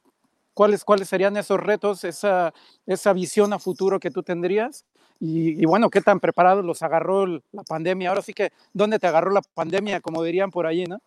[0.54, 2.52] ¿cuáles, ¿cuáles serían esos retos, esa,
[2.86, 4.84] esa visión a futuro que tú tendrías?
[5.24, 8.08] Y, bueno, ¿qué tan preparados los agarró la pandemia?
[8.08, 10.00] Ahora sí que, ¿dónde te agarró la pandemia?
[10.00, 10.98] Como dirían por allí, ¿no?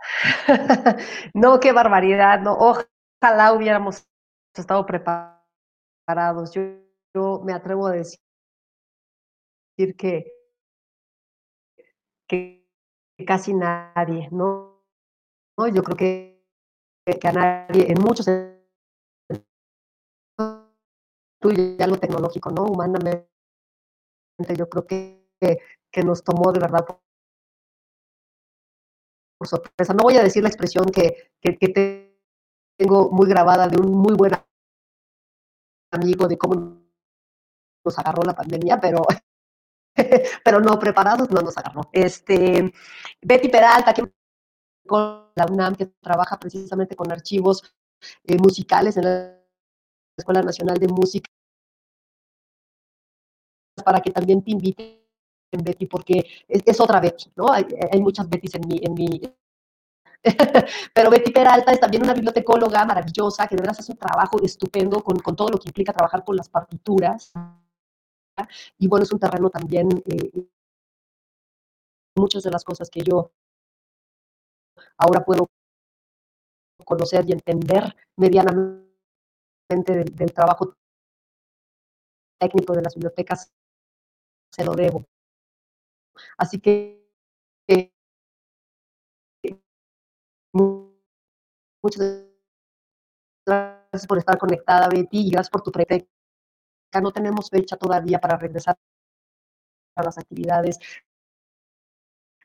[1.34, 2.56] no, qué barbaridad, no.
[2.56, 4.06] Ojalá hubiéramos
[4.54, 6.52] estado preparados.
[6.54, 6.62] Yo,
[7.14, 8.18] yo me atrevo a decir
[9.98, 10.32] que,
[12.26, 12.66] que
[13.26, 14.73] casi nadie, ¿no?
[15.58, 15.68] ¿No?
[15.68, 16.44] Yo creo que,
[17.06, 18.26] que a nadie, en muchos
[21.78, 22.64] ya lo tecnológico, ¿no?
[22.64, 23.28] Humanamente,
[24.56, 25.28] yo creo que,
[25.92, 27.00] que, nos tomó de verdad por,
[29.46, 29.92] sorpresa.
[29.92, 32.14] No voy a decir la expresión que, que,
[32.78, 34.32] tengo muy grabada de un muy buen
[35.92, 36.82] amigo de cómo
[37.84, 39.02] nos agarró la pandemia, pero,
[40.44, 41.82] pero no preparados no nos agarró.
[41.92, 42.72] Este,
[43.20, 43.94] Betty Peralta,
[44.86, 47.74] con la UNAM, que trabaja precisamente con archivos
[48.24, 49.40] eh, musicales en la
[50.16, 51.30] Escuela Nacional de Música,
[53.84, 55.00] para que también te inviten,
[55.52, 57.50] Betty, porque es, otra Betty, ¿no?
[57.50, 59.20] Hay, hay, muchas Bettys en mi, en mi
[60.94, 65.02] pero Betty Peralta es también una bibliotecóloga maravillosa que de verdad hace un trabajo estupendo
[65.02, 67.32] con, con, todo lo que implica trabajar con las partituras.
[68.78, 70.48] Y bueno, es un terreno también, eh,
[72.16, 73.32] muchas de las cosas que yo
[74.98, 75.48] ahora puedo
[76.84, 78.84] conocer y entender medianamente
[79.86, 80.76] del, trabajo
[82.38, 83.52] técnico de las bibliotecas,
[84.52, 85.04] se lo debo.
[86.38, 87.10] Así que
[87.68, 87.92] eh,
[91.82, 92.26] muchas
[93.46, 96.06] gracias por estar conectada, Betty, y gracias por tu pregunta.
[97.02, 98.76] No tenemos fecha todavía para regresar
[99.96, 100.78] a las actividades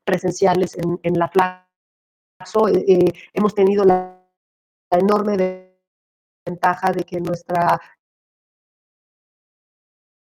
[0.04, 1.69] presenciales en, la Flaxo.
[2.40, 4.16] Eh, eh, hemos tenido la,
[4.92, 5.78] enorme
[6.46, 7.80] ventaja de que nuestra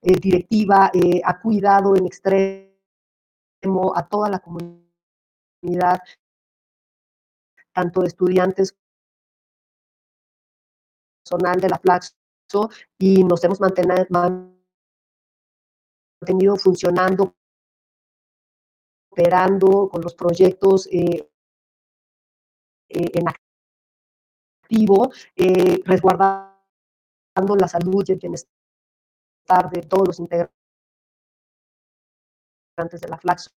[0.02, 5.98] eh, directiva eh, ha cuidado en extremo a toda la comunidad,
[7.72, 8.76] tanto de estudiantes
[11.24, 12.14] personal de la Flaxo
[12.98, 14.06] y nos hemos mantenido,
[16.56, 17.34] funcionando,
[19.10, 20.88] operando con los proyectos
[22.88, 23.28] en
[24.62, 26.56] activo, eh, resguardando
[27.58, 30.52] la salud y el bienestar de todos los integrantes
[33.00, 33.50] de la Flaxo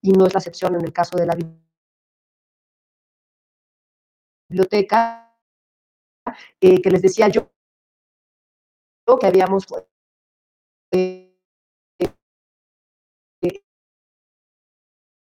[0.00, 1.36] y no es la excepción en el caso de la
[4.48, 5.36] biblioteca
[6.60, 7.50] eh, que les decía yo
[9.20, 9.66] que habíamos
[10.92, 11.32] eh,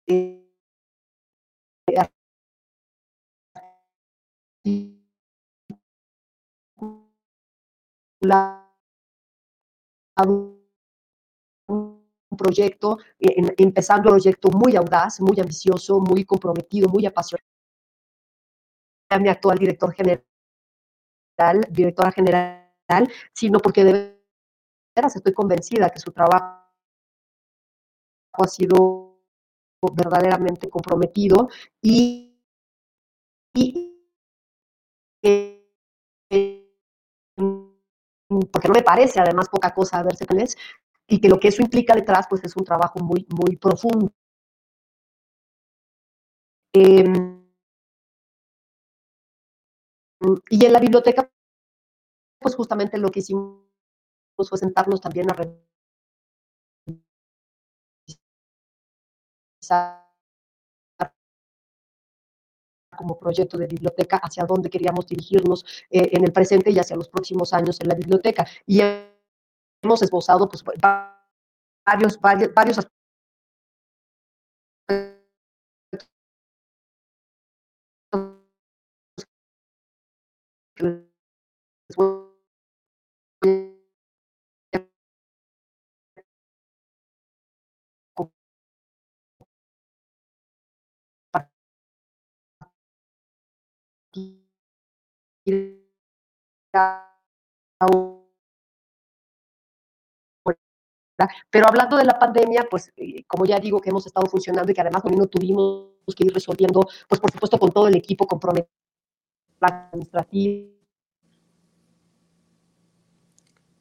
[0.07, 0.48] eh,
[11.69, 17.47] un proyecto, eh, empezando un proyecto muy audaz, muy ambicioso, muy comprometido, muy apasionado.
[19.21, 20.25] Mi actual director general,
[21.71, 22.69] directora general,
[23.33, 24.21] sino porque de
[24.95, 26.69] veras estoy convencida que su trabajo
[28.33, 29.19] ha sido
[29.95, 31.49] verdaderamente comprometido
[31.83, 32.35] y
[35.23, 35.65] eh,
[38.53, 40.57] porque no me parece además poca cosa verse vez
[41.09, 44.13] y que lo que eso implica detrás pues es un trabajo muy muy profundo.
[46.75, 47.13] Em,
[50.51, 51.31] y en la biblioteca,
[52.41, 53.63] pues justamente lo que hicimos
[54.49, 55.35] fue sentarnos también a
[59.63, 60.08] revisar
[62.99, 67.09] como proyecto de biblioteca hacia dónde queríamos dirigirnos eh, en el presente y hacia los
[67.09, 68.47] próximos años en la biblioteca.
[68.67, 68.81] Y
[69.83, 70.65] hemos esbozado pues,
[71.87, 72.99] varios, varios, aspectos
[101.51, 104.75] Pero hablando de la pandemia, pues eh, como ya digo que hemos estado funcionando y
[104.75, 108.27] que además también no tuvimos que ir resolviendo, pues por supuesto con todo el equipo
[108.27, 108.71] comprometido
[109.61, 110.79] administrativo.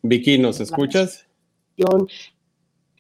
[0.02, 1.28] Vicky, ¿nos escuchas?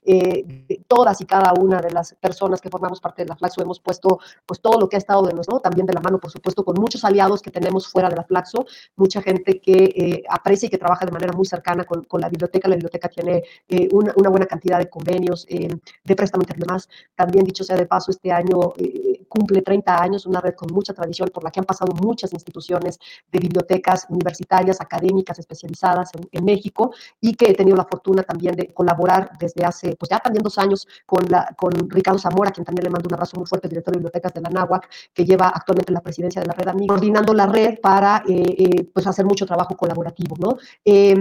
[0.07, 3.79] Eh, todas y cada una de las personas que formamos parte de la Flaxo hemos
[3.79, 6.63] puesto pues todo lo que ha estado de nosotros, también de la mano, por supuesto,
[6.63, 8.65] con muchos aliados que tenemos fuera de la Flaxo,
[8.95, 12.29] mucha gente que eh, aprecia y que trabaja de manera muy cercana con, con la
[12.29, 12.67] biblioteca.
[12.67, 15.69] La biblioteca tiene eh, una, una, buena cantidad de convenios eh,
[16.03, 16.87] de préstamo y demás.
[17.15, 20.93] También, dicho sea de paso, este año eh, cumple 30 años, una red con mucha
[20.93, 22.99] tradición por la que han pasado muchas instituciones
[23.31, 28.55] de bibliotecas universitarias, académicas, especializadas en, en México y que he tenido la fortuna también
[28.55, 32.65] de colaborar desde hace pues ya también dos años con, la, con Ricardo Zamora, quien
[32.65, 35.49] también le mando un abrazo muy fuerte, director de bibliotecas de la NAWAC, que lleva
[35.49, 39.25] actualmente la presidencia de la red Amiga, coordinando la red para eh, eh, pues hacer
[39.25, 40.57] mucho trabajo colaborativo, ¿no?
[40.83, 41.15] Eh,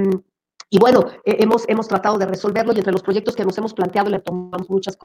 [0.69, 3.73] y bueno, eh, hemos, hemos tratado de resolverlo y entre los proyectos que nos hemos
[3.73, 4.99] planteado le tomamos muchas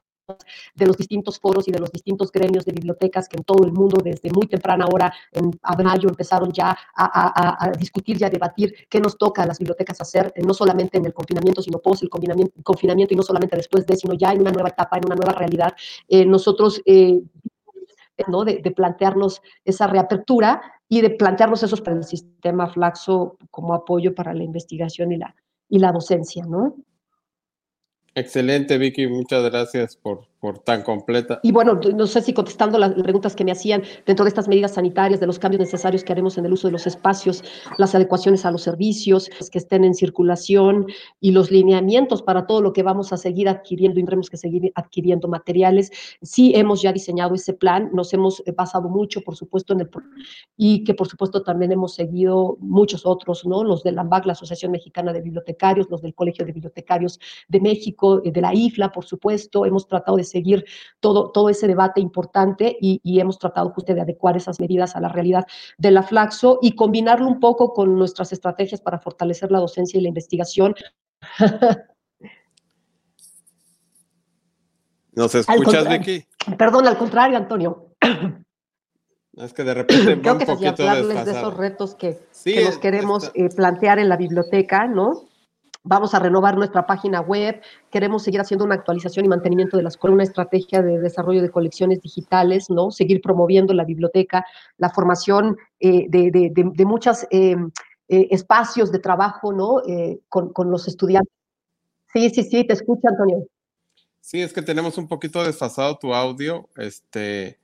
[0.75, 3.71] de los distintos foros y de los distintos gremios de bibliotecas que en todo el
[3.71, 5.51] mundo desde muy temprana hora, en
[5.83, 9.59] mayo, empezaron ya a, a, a, discutir y a debatir qué nos toca a las
[9.59, 13.23] bibliotecas hacer, eh, no solamente en el confinamiento, sino post el confinamiento, confinamiento y no
[13.23, 15.73] solamente después de, sino ya en una nueva etapa, en una nueva realidad.
[16.07, 16.81] Eh, nosotros...
[18.27, 18.45] ¿no?
[18.45, 24.13] De, de, plantearnos esa reapertura y de plantearnos esos para el sistema Flaxo como apoyo
[24.13, 25.33] para la investigación y la,
[25.69, 26.75] y la docencia, ¿no?
[28.15, 31.39] Excelente, Vicky, muchas gracias por, por tan completa.
[31.43, 34.73] Y bueno, no sé si contestando las preguntas que me hacían dentro de estas medidas
[34.73, 37.43] sanitarias, de los cambios necesarios que haremos en el uso de los espacios,
[37.77, 40.87] las adecuaciones a los servicios que estén en circulación
[41.19, 44.71] y los lineamientos para todo lo que vamos a seguir adquiriendo y tendremos que seguir
[44.73, 45.91] adquiriendo materiales.
[46.23, 49.91] Sí hemos ya diseñado ese plan, nos hemos basado mucho, por supuesto, en el
[50.57, 53.63] y que por supuesto también hemos seguido muchos otros, ¿no?
[53.63, 57.59] Los de la AMBAC, la Asociación Mexicana de Bibliotecarios, los del Colegio de Bibliotecarios de
[57.59, 60.65] México, de la IFLA, por supuesto, hemos tratado de seguir
[60.99, 65.01] todo, todo ese debate importante y, y hemos tratado justo de adecuar esas medidas a
[65.01, 65.45] la realidad
[65.77, 70.01] de la Flaxo y combinarlo un poco con nuestras estrategias para fortalecer la docencia y
[70.01, 70.75] la investigación.
[75.13, 76.25] ¿Nos escuchas, Vicky?
[76.57, 77.93] Perdón, al contrario, Antonio.
[79.33, 82.77] Es que de repente Creo que es hablarles de esos retos que, sí, que nos
[82.77, 85.27] queremos eh, plantear en la biblioteca, ¿no?
[85.83, 87.59] Vamos a renovar nuestra página web,
[87.89, 92.01] queremos seguir haciendo una actualización y mantenimiento de las una estrategia de desarrollo de colecciones
[92.01, 92.91] digitales, ¿no?
[92.91, 94.45] Seguir promoviendo la biblioteca,
[94.77, 97.55] la formación eh, de, de, de, de muchos eh,
[98.09, 99.81] eh, espacios de trabajo, ¿no?
[100.29, 101.33] Con, con, los estudiantes.
[102.13, 103.47] Sí, sí, sí, te escucho, Antonio.
[104.19, 107.59] Sí, es que tenemos un poquito desfasado tu audio, este...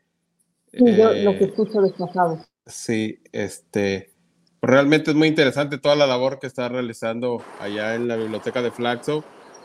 [0.72, 2.44] Sí, yo lo que escucho desfasado.
[2.66, 4.17] Sí, este
[4.62, 8.72] realmente es muy interesante toda la labor que está realizando allá en la biblioteca de
[8.72, 9.24] Flaxo.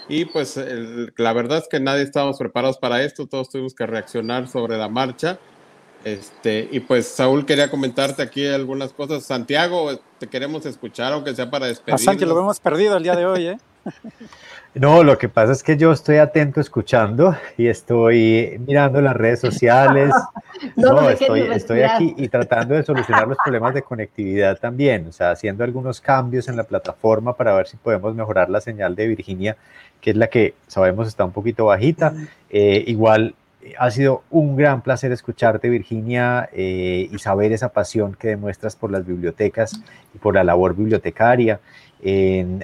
[0.09, 3.87] Y pues el, la verdad es que nadie estábamos preparados para esto, todos tuvimos que
[3.87, 5.39] reaccionar sobre la marcha.
[6.05, 9.25] Este, y pues Saúl quería comentarte aquí algunas cosas.
[9.25, 11.95] Santiago, te queremos escuchar, aunque sea para despedir.
[11.95, 13.59] A Santi lo hemos perdido el día de hoy, ¿eh?
[14.75, 19.41] No, lo que pasa es que yo estoy atento escuchando y estoy mirando las redes
[19.41, 20.15] sociales.
[20.77, 25.13] no, no estoy, estoy aquí y tratando de solucionar los problemas de conectividad también, o
[25.13, 29.09] sea, haciendo algunos cambios en la plataforma para ver si podemos mejorar la señal de
[29.09, 29.57] Virginia,
[30.01, 32.15] que es la que sabemos está un poquito bajita.
[32.49, 33.35] Eh, igual
[33.79, 38.91] ha sido un gran placer escucharte, Virginia, eh, y saber esa pasión que demuestras por
[38.91, 39.81] las bibliotecas
[40.15, 41.61] y por la labor bibliotecaria.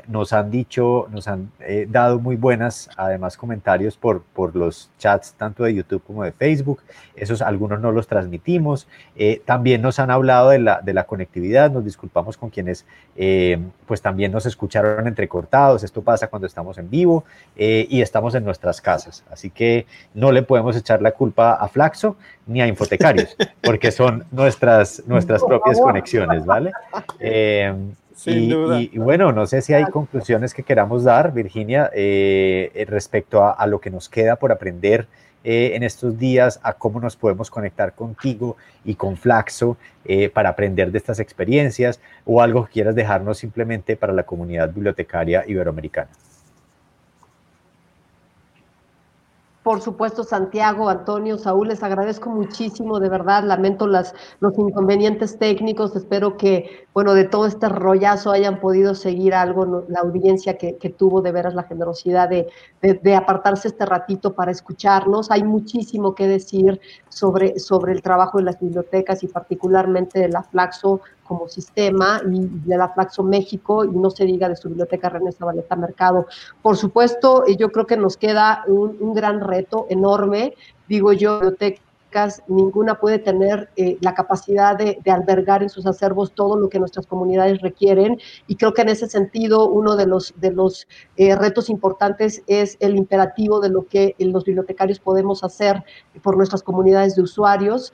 [0.09, 5.35] Nos han dicho, nos han eh, dado muy buenas, además, comentarios por, por los chats
[5.35, 6.82] tanto de YouTube como de Facebook.
[7.15, 8.89] Esos algunos no los transmitimos.
[9.15, 11.70] Eh, también nos han hablado de la, de la conectividad.
[11.70, 12.85] Nos disculpamos con quienes
[13.16, 15.85] eh, pues también nos escucharon entrecortados.
[15.85, 17.24] Esto pasa cuando estamos en vivo
[17.56, 19.24] y estamos en nuestras casas.
[19.31, 22.16] Así que no le podemos echar la culpa a Flaxo
[22.47, 26.73] ni a Infotecarios, porque son nuestras, nuestras propias conexiones, ¿vale?
[28.26, 33.80] y, bueno, no sé si hay conclusiones que queramos dar, Virginia, eh, respecto a, lo
[33.80, 35.06] que nos queda por aprender
[35.44, 40.48] eh, en estos días, a cómo nos podemos conectar contigo y con Flaxo eh, para
[40.50, 46.10] aprender de estas experiencias, o algo que quieras dejarnos simplemente para la comunidad bibliotecaria iberoamericana.
[49.68, 55.94] Por supuesto, Santiago, Antonio, Saúl, les agradezco muchísimo, de verdad, lamento las, los inconvenientes técnicos,
[55.94, 61.20] espero que, bueno, de todo este rollazo hayan podido seguir algo, la audiencia que, tuvo
[61.20, 65.30] de veras la generosidad de, apartarse este ratito para escucharnos.
[65.30, 66.80] Hay muchísimo que decir
[67.18, 72.46] sobre, sobre el trabajo de las bibliotecas y particularmente de la Flaxo como sistema y
[72.68, 76.26] de la Flaxo México y no se diga de su biblioteca René Zabaleta Mercado.
[76.62, 80.54] Por supuesto, eh, yo creo que nos queda un, gran reto enorme,
[80.86, 81.52] digo yo,
[82.47, 87.06] ninguna puede tener eh, la capacidad de, albergar en sus acervos todo lo que nuestras
[87.06, 88.18] comunidades requieren.
[88.47, 90.35] Y creo que en ese sentido uno de los,
[91.16, 95.85] eh, retos importantes es el imperativo de lo que los bibliotecarios podemos hacer
[96.22, 97.93] por nuestras comunidades de usuarios,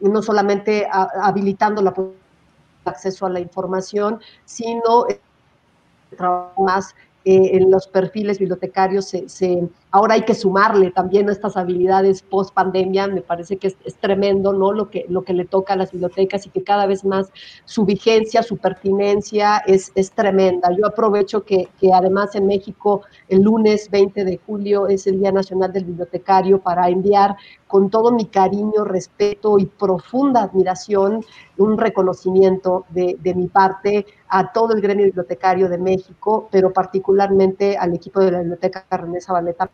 [0.00, 1.92] no solamente habilitando la
[2.84, 5.06] acceso a la información, sino
[6.58, 6.94] más
[7.26, 13.06] eh, en los perfiles bibliotecarios se, ahora hay que sumarle también estas habilidades post pandemia,
[13.06, 14.72] me parece que es, tremendo, ¿no?
[14.72, 17.30] Lo que, lo que le toca a las bibliotecas y que cada vez más
[17.64, 20.68] su vigencia, su pertinencia es, es tremenda.
[20.76, 25.32] Yo aprovecho que, que, además en México el lunes 20 de julio es el Día
[25.32, 27.36] Nacional del Bibliotecario para enviar
[27.66, 31.24] con todo mi cariño, respeto y profunda admiración,
[31.56, 37.76] un reconocimiento de, de mi parte a todo el gremio bibliotecario de México, pero particularmente
[37.76, 39.70] al equipo de la Biblioteca René Zabaleta,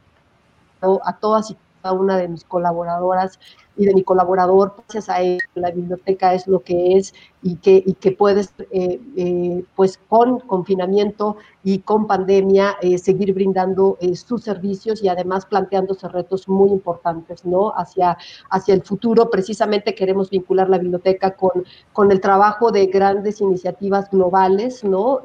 [1.04, 3.38] a todas y cada una de mis colaboradoras
[3.80, 7.82] y de mi colaborador, gracias a él, la biblioteca es lo que es y que,
[7.86, 14.42] y que puedes, eh, eh, pues con confinamiento y con pandemia, eh, seguir brindando sus
[14.42, 17.72] servicios y además planteándose retos muy importantes, ¿no?
[17.74, 18.18] Hacia,
[18.50, 24.10] hacia el futuro, precisamente queremos vincular la biblioteca con, con el trabajo de grandes iniciativas
[24.10, 25.20] globales, ¿no?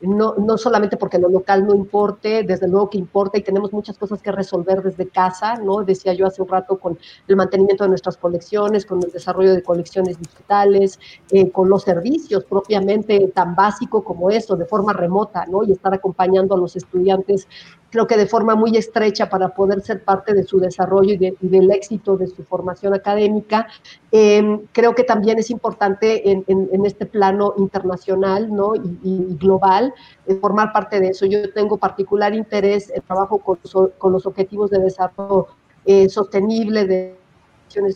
[0.00, 3.96] no, no solamente porque lo local no importe, desde luego que importa y tenemos muchas
[3.96, 5.82] cosas que resolver desde casa, ¿no?
[5.82, 9.62] Decía yo hace un rato con el mantenimiento de nuestras colecciones, con el desarrollo de
[9.62, 10.98] colecciones digitales,
[11.30, 15.64] eh, con los servicios propiamente tan básico como eso, de forma remota, ¿no?
[15.64, 17.48] Y estar acompañando a los estudiantes,
[17.90, 21.70] creo que de forma muy estrecha para poder ser parte de su desarrollo y, del
[21.70, 23.66] éxito de su formación académica.
[24.12, 26.44] Em, creo que también es importante en,
[26.84, 28.74] este plano internacional, ¿no?
[28.76, 29.94] Y, global,
[30.26, 31.26] eh, formar parte de eso.
[31.26, 33.58] Yo tengo particular interés en trabajo con,
[33.98, 35.46] con los objetivos de desarrollo
[35.90, 37.16] eh, sostenible de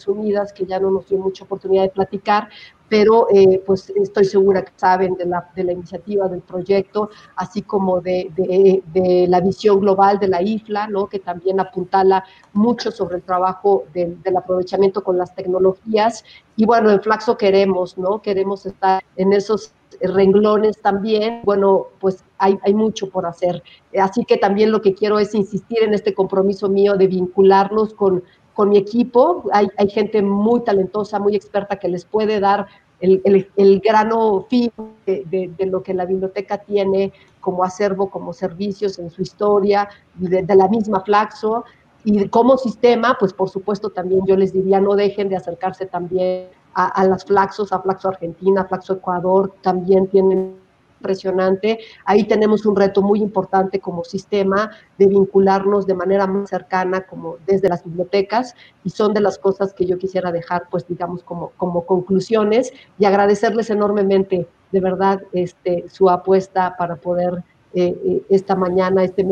[0.06, 2.48] Unidas, que ya no nos dio mucha oportunidad de platicar,
[2.92, 7.62] pero eh, pues estoy segura que saben de la, de la iniciativa, del proyecto, así
[7.62, 11.06] como de, de, la visión global de la IFLA, ¿no?
[11.06, 12.22] que también apuntala
[12.52, 16.22] mucho sobre el trabajo del, aprovechamiento con las tecnologías.
[16.54, 18.20] Y bueno, en Flaxo queremos, ¿no?
[18.20, 19.72] Queremos estar en esos
[20.02, 23.62] renglones también, bueno, pues hay, hay, mucho por hacer.
[23.98, 28.22] Así que también lo que quiero es insistir en este compromiso mío de vincularnos con
[28.54, 29.44] con mi equipo.
[29.52, 32.66] Hay, hay, gente muy talentosa, muy experta que les puede dar
[33.00, 34.72] el, el, grano fino
[35.06, 40.42] de, de, lo que la biblioteca tiene como acervo, como servicios en su historia, de,
[40.42, 41.64] de la misma Flaxo.
[42.04, 46.48] Y como sistema, pues por supuesto también yo les diría, no dejen de acercarse también
[46.74, 50.61] a, a las Flaxos, a Flaxo Argentina, Flaxo Ecuador, también tienen
[51.02, 51.80] impresionante.
[52.04, 57.38] Ahí tenemos un reto muy importante como sistema de vincularnos de manera más cercana como
[57.46, 58.54] desde las bibliotecas
[58.84, 63.04] y son de las cosas que yo quisiera dejar pues digamos como, como conclusiones y
[63.04, 67.42] agradecerles enormemente de verdad este, su apuesta para poder
[67.74, 69.26] eh, eh, esta mañana, este,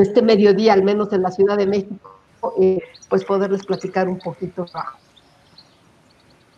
[0.00, 2.18] este mediodía, al menos en la Ciudad de México,
[2.60, 4.66] eh, pues poderles platicar un poquito.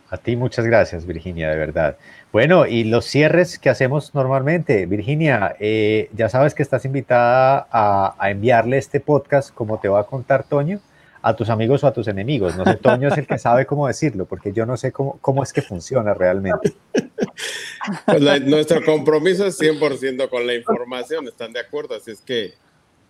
[0.09, 1.97] A ti muchas gracias, Virginia, de verdad.
[2.31, 4.85] Bueno, y los cierres que hacemos normalmente.
[4.85, 10.03] Virginia, eh, ya sabes que estás invitada a, enviarle este podcast, como te va a
[10.05, 10.79] contar Toño,
[11.21, 12.55] a tus amigos o a tus enemigos.
[12.55, 15.43] No sé, Toño es el que sabe cómo decirlo, porque yo no sé cómo, cómo
[15.43, 16.73] es que funciona realmente.
[18.05, 21.95] Pues nuestro compromiso es 100% con la información, ¿están de acuerdo?
[21.95, 22.55] Así es que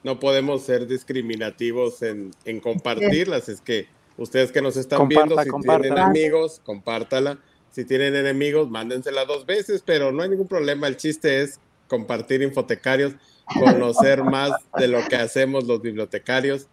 [0.03, 3.87] no podemos ser discriminativos en, en compartirlas, es que
[4.17, 7.39] ustedes que nos están viendo, si tienen amigos, compártala.
[7.71, 10.87] Si tienen enemigos, mándensela dos veces, pero no hay ningún problema.
[10.87, 13.13] El chiste es compartir infotecarios,
[13.59, 16.67] conocer más de lo que hacemos los bibliotecarios.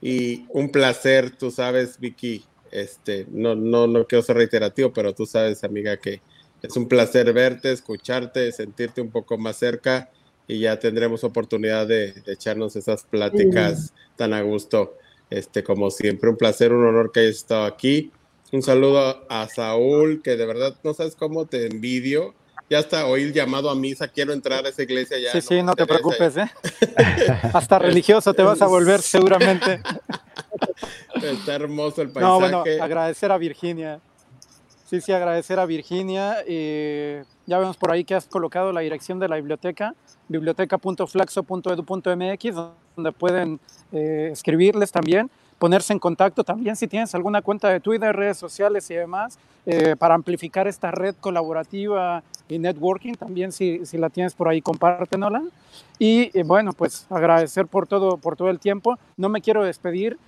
[0.00, 5.26] Y un placer, tú sabes, Vicky, este, no, no, no quiero ser reiterativo, pero tú
[5.26, 6.20] sabes, amiga, que
[6.62, 10.10] es un placer verte, escucharte, sentirte un poco más cerca
[10.46, 14.96] y ya tendremos oportunidad de, echarnos esas pláticas tan a gusto.
[15.32, 18.12] Este, como siempre, un placer, un honor que hayas estado aquí.
[18.52, 22.34] Un saludo a Saúl, que de verdad no sabes cómo te envidio
[22.72, 25.30] ya hasta oír llamado a misa, quiero entrar a esa iglesia ya.
[25.32, 26.50] Sí, sí, no te preocupes, ¿eh?
[27.52, 29.82] hasta religioso te vas a volver seguramente.
[31.22, 32.32] Está hermoso el paisaje.
[32.32, 34.00] No, bueno, agradecer a Virginia.
[34.88, 36.38] Sí, sí, agradecer a Virginia.
[37.46, 39.94] Ya vemos por ahí que has colocado la dirección de la biblioteca,
[40.28, 42.54] biblioteca.flaxo.edu.mx,
[42.96, 43.60] donde pueden
[43.92, 48.90] eh, escribirles también ponerse en contacto también si tienes alguna cuenta de Twitter, redes sociales
[48.90, 53.14] y demás, eh, para amplificar esta red colaborativa y networking.
[53.14, 55.40] También si, si la tienes por ahí, compártenola.
[56.00, 58.98] Y eh, bueno, pues agradecer por todo, por todo el tiempo.
[59.16, 60.18] No me quiero despedir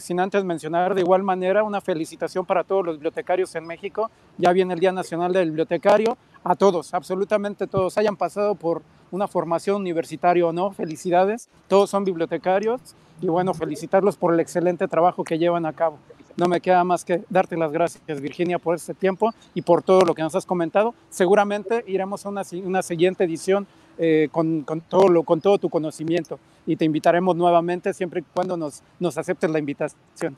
[0.00, 4.10] sin antes mencionar de igual manera una felicitación para todos los bibliotecarios en México.
[4.38, 6.16] Ya viene el Día Nacional del Bibliotecario.
[6.44, 11.48] A todos, absolutamente todos, hayan pasado por una formación universitaria o no, felicidades.
[11.66, 12.80] Todos son bibliotecarios
[13.20, 15.98] y bueno, felicitarlos por el excelente trabajo que llevan a cabo.
[16.36, 20.02] No me queda más que darte las gracias, Virginia, por este tiempo y por todo
[20.02, 20.94] lo que nos has comentado.
[21.10, 23.66] Seguramente iremos a una, una siguiente edición
[23.98, 28.24] eh, con, con, todo lo, con todo tu conocimiento y te invitaremos nuevamente siempre y
[28.32, 30.36] cuando nos, nos aceptes la invitación.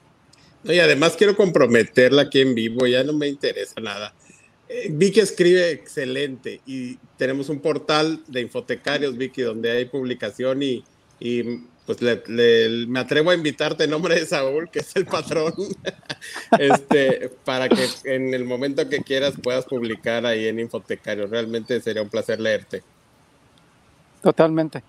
[0.64, 4.14] Y además quiero comprometerla aquí en vivo, ya no me interesa nada.
[4.72, 10.84] Eh, Vicky escribe excelente y tenemos un portal de infotecarios, Vicky, donde hay publicación y,
[11.18, 11.42] y
[11.86, 15.54] pues le, me atrevo a invitarte en nombre de Saúl, que es el patrón,
[16.60, 21.26] este, para que en el momento que quieras puedas publicar ahí en Infotecario.
[21.26, 22.84] Realmente sería un placer leerte.
[24.22, 24.84] Totalmente.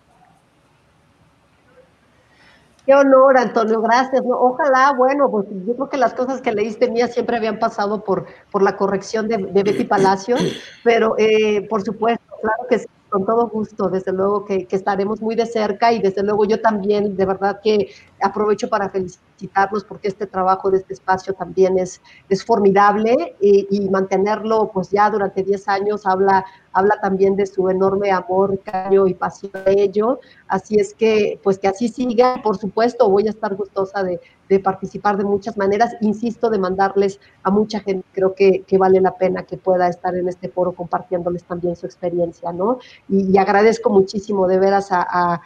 [2.85, 4.23] Qué honor, Antonio, gracias.
[4.25, 8.25] Ojalá, bueno, pues yo creo que las cosas que leíste mías siempre habían pasado por,
[8.51, 10.35] por la corrección de, Betty Palacio,
[10.83, 15.35] pero eh, por supuesto, claro que sí con todo gusto, desde luego que, estaremos muy
[15.35, 17.89] de cerca y desde luego yo también, de verdad que
[18.21, 24.71] aprovecho para felicitarlos porque este trabajo de este espacio también es, es formidable y, mantenerlo
[24.73, 29.51] pues ya durante 10 años habla habla también de su enorme amor, cariño y pasión
[29.65, 30.19] de ello.
[30.47, 32.41] Así es que, pues que así siga.
[32.41, 34.19] Por supuesto, voy a estar gustosa de,
[34.59, 35.95] participar de muchas maneras.
[36.01, 38.05] Insisto, de mandarles a mucha gente.
[38.13, 42.51] Creo que, vale la pena que pueda estar en este foro compartiéndoles también su experiencia,
[42.51, 42.79] ¿no?
[43.07, 45.41] Y, agradezco muchísimo de veras a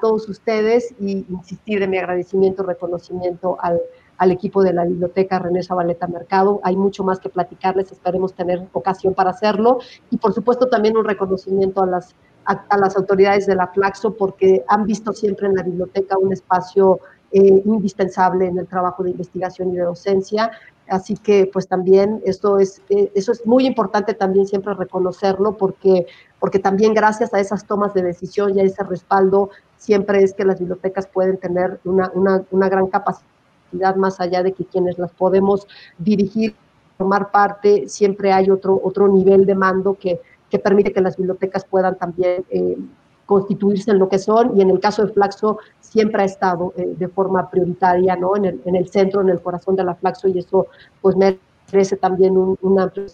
[0.00, 3.80] todos ustedes y insistir en mi agradecimiento, reconocimiento al
[4.18, 6.60] al equipo de la biblioteca René Zabaleta Mercado.
[6.62, 9.78] Hay mucho más que platicarles, esperemos tener ocasión para hacerlo.
[10.10, 12.14] Y por supuesto también un reconocimiento a las,
[12.44, 17.00] a, las autoridades de la Flaxo porque han visto siempre en la biblioteca un espacio
[17.32, 20.50] eh, indispensable en el trabajo de investigación y de docencia.
[20.88, 26.06] Así que pues también esto es, eh, eso es muy importante también siempre reconocerlo porque,
[26.38, 30.44] porque también gracias a esas tomas de decisión y a ese respaldo siempre es que
[30.44, 35.12] las bibliotecas pueden tener una, una, una gran capacidad más allá de que quienes las
[35.12, 35.66] podemos
[35.98, 36.54] dirigir,
[36.98, 40.20] formar parte, siempre hay otro, otro nivel de mando que,
[40.50, 42.76] que permite que las bibliotecas puedan también eh,
[43.26, 46.94] constituirse en lo que son y en el caso de Flaxo siempre ha estado eh,
[46.98, 48.36] de forma prioritaria ¿no?
[48.36, 50.66] en, el, en el centro, en el corazón de la Flaxo y eso
[51.00, 53.06] pues merece también un, un amplio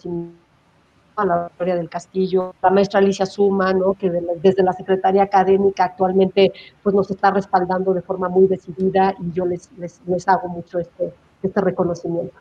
[1.15, 3.93] a la historia del Castillo, la maestra Alicia Suma, ¿no?
[3.93, 6.51] que desde la Secretaría Académica actualmente
[6.81, 10.79] pues, nos está respaldando de forma muy decidida y yo les, les, les hago mucho
[10.79, 11.13] este,
[11.43, 12.35] este reconocimiento.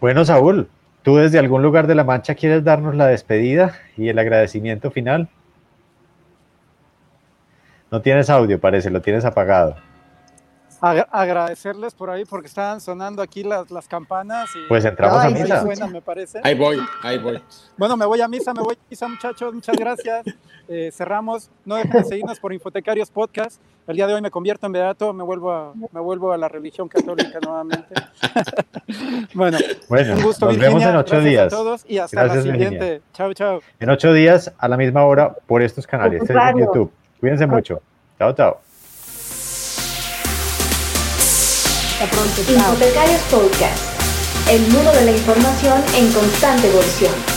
[0.00, 0.68] Bueno, Saúl,
[1.06, 5.28] ¿tú desde algún lugar de La Mancha quieres darnos la despedida y el agradecimiento final?
[7.92, 9.76] No tienes audio, parece, lo tienes apagado
[10.80, 14.48] agradecerles por ahí porque estaban sonando aquí las, las campanas.
[14.54, 15.86] Y, pues entramos a misa.
[15.86, 16.40] me parece.
[16.42, 17.42] Ahí voy, ahí voy.
[17.76, 19.54] Bueno, me voy a misa, me voy a misa, muchachos.
[19.54, 20.26] Muchas gracias.
[20.68, 21.50] Eh, cerramos.
[21.64, 23.60] No dejen de seguirnos por Infotecarios Podcast.
[23.86, 26.48] El día de hoy me convierto en beato, me vuelvo a, me vuelvo a la
[26.48, 27.94] religión católica nuevamente.
[29.34, 29.58] bueno,
[29.88, 31.52] un gusto, nos vemos en ocho días.
[31.52, 33.02] A todos y hasta la siguiente.
[33.12, 33.60] Chao, chao.
[33.78, 36.90] En ocho días, a la misma hora, por estos canales, en YouTube.
[37.20, 37.80] Cuídense mucho.
[38.18, 38.65] Chao, chao.
[42.00, 42.52] Hasta.
[42.52, 43.82] Hipotecarios Podcast.
[44.50, 47.35] El mundo de la información en constante evolución.